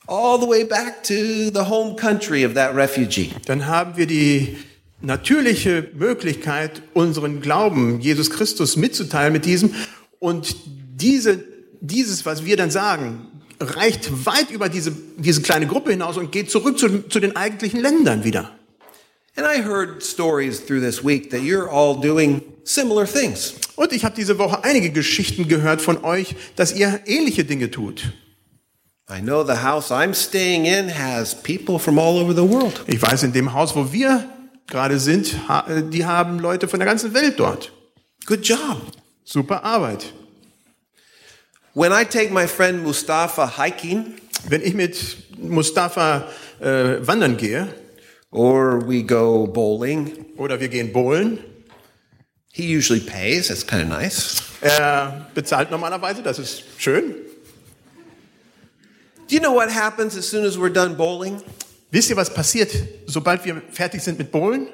all 0.06 0.38
the 0.40 0.46
way 0.46 0.64
back 0.64 1.02
to 1.04 1.50
the 1.50 1.64
home 1.68 1.96
country 1.96 2.44
of 2.44 2.54
that 2.54 2.74
refugee. 2.74 3.30
dann 3.46 3.66
haben 3.66 3.96
wir 3.96 4.06
die 4.06 4.56
natürliche 5.00 5.88
Möglichkeit, 5.94 6.82
unseren 6.94 7.40
Glauben, 7.40 8.00
Jesus 8.00 8.30
Christus 8.30 8.76
mitzuteilen 8.76 9.32
mit 9.32 9.44
diesem. 9.44 9.74
Und 10.18 10.56
diese, 10.66 11.44
dieses, 11.80 12.24
was 12.24 12.44
wir 12.44 12.56
dann 12.56 12.70
sagen, 12.70 13.26
reicht 13.60 14.26
weit 14.26 14.50
über 14.50 14.68
diese, 14.68 14.92
diese 15.16 15.42
kleine 15.42 15.66
Gruppe 15.66 15.90
hinaus 15.90 16.16
und 16.16 16.32
geht 16.32 16.50
zurück 16.50 16.78
zu, 16.78 17.08
zu 17.08 17.20
den 17.20 17.36
eigentlichen 17.36 17.80
Ländern 17.80 18.24
wieder. 18.24 18.50
And 19.36 19.46
I 19.46 19.62
heard 19.62 20.02
stories 20.02 20.64
through 20.64 20.80
this 20.80 21.04
week 21.04 21.30
that 21.30 21.40
you're 21.40 21.68
all 21.68 22.00
doing 22.00 22.40
similar 22.62 23.04
things. 23.04 23.54
Und 23.74 23.92
ich 23.92 24.04
habe 24.04 24.14
diese 24.14 24.38
Woche 24.38 24.62
einige 24.62 24.90
Geschichten 24.90 25.48
gehört 25.48 25.82
von 25.82 26.04
euch, 26.04 26.36
dass 26.54 26.74
ihr 26.74 27.00
ähnliche 27.06 27.44
Dinge 27.44 27.70
tut. 27.70 28.12
Ich 32.86 33.02
weiß, 33.02 33.22
in 33.22 33.32
dem 33.32 33.52
Haus, 33.52 33.76
wo 33.76 33.92
wir 33.92 34.24
gerade 34.66 34.98
sind, 34.98 35.34
äh, 35.68 35.82
die 35.82 36.06
haben 36.06 36.38
Leute 36.38 36.68
von 36.68 36.80
der 36.80 36.86
ganzen 36.86 37.12
Welt 37.12 37.38
dort. 37.38 37.72
Good 38.26 38.46
job. 38.46 38.80
Super 39.24 39.62
Arbeit. 39.62 40.12
When 41.74 41.92
I 41.92 42.04
take 42.04 42.32
my 42.32 42.46
friend 42.46 42.82
Mustafa 42.82 43.58
hiking 43.58 44.14
Wenn 44.48 44.62
ich 44.62 44.74
mit 44.74 45.16
Mustafa 45.38 46.28
äh, 46.60 47.06
wandern 47.06 47.36
gehe 47.36 47.68
or 48.30 48.86
we 48.88 49.02
go 49.02 49.46
bowling, 49.46 50.10
oder 50.36 50.58
wir 50.58 50.68
gehen 50.68 50.92
bowlen, 50.92 51.38
he 52.52 52.76
usually 52.76 53.00
pays. 53.00 53.48
That's 53.48 53.64
kind 53.64 53.82
of 53.84 53.88
nice. 53.88 54.42
er 54.60 55.28
bezahlt 55.34 55.70
normalerweise, 55.70 56.22
das 56.22 56.38
ist 56.38 56.64
schön. 56.78 57.14
Do 59.28 59.34
you 59.34 59.40
know 59.40 59.52
what 59.52 59.70
happens 59.70 60.16
as 60.16 60.28
soon 60.28 60.44
as 60.44 60.58
we're 60.58 60.72
done 60.72 60.96
bowling? 60.96 61.42
Wisst 61.90 62.10
ihr, 62.10 62.16
was 62.16 62.28
passiert, 62.28 62.74
sobald 63.06 63.44
wir 63.44 63.62
fertig 63.70 64.02
sind 64.02 64.18
mit 64.18 64.32
Bowlen? 64.32 64.68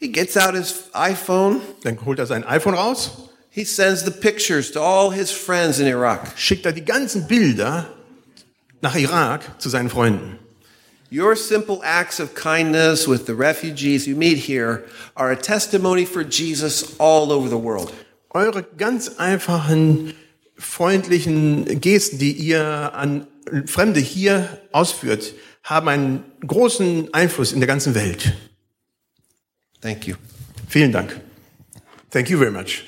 He 0.00 0.08
gets 0.08 0.36
out 0.36 0.54
his 0.54 0.90
iPhone. 0.92 1.60
Dann 1.82 1.98
holt 2.04 2.18
er 2.18 2.26
sein 2.26 2.44
iPhone 2.44 2.74
raus, 2.74 3.30
He 3.50 3.64
sends 3.64 4.02
the 4.02 4.10
pictures 4.10 4.72
to 4.72 4.80
all 4.80 5.10
his 5.12 5.30
friends 5.30 5.78
in 5.78 5.86
Iraq. 5.86 6.36
schickt 6.36 6.66
er 6.66 6.72
die 6.72 6.84
ganzen 6.84 7.28
Bilder 7.28 7.86
nach 8.82 8.96
Irak 8.96 9.60
zu 9.60 9.68
seinen 9.68 9.88
Freunden. 9.88 10.40
Your 11.08 11.36
simple 11.36 11.80
acts 11.84 12.18
of 12.18 12.34
kindness 12.34 13.06
with 13.06 13.26
the 13.26 13.32
refugees 13.32 14.08
you 14.08 14.16
meet 14.16 14.38
here 14.38 14.82
are 15.14 15.30
a 15.30 15.36
testimony 15.36 16.04
for 16.04 16.24
Jesus 16.24 16.98
all 16.98 17.30
over 17.30 17.48
the 17.48 17.56
world. 17.56 17.92
Eure 18.30 18.64
ganz 18.76 19.18
einfachen, 19.18 20.14
freundlichen 20.56 21.80
Gesten, 21.80 22.18
die 22.18 22.32
ihr 22.32 22.92
an 22.92 23.28
Fremde 23.66 24.00
hier 24.00 24.60
ausführt, 24.72 25.34
haben 25.62 25.88
einen 25.88 26.24
großen 26.46 27.12
Einfluss 27.12 27.52
in 27.52 27.60
der 27.60 27.66
ganzen 27.66 27.94
Welt. 27.94 28.34
Thank 29.80 30.06
you. 30.06 30.16
Vielen 30.68 30.92
Dank. 30.92 31.20
Thank 32.10 32.30
you 32.30 32.38
very 32.38 32.50
much. 32.50 32.84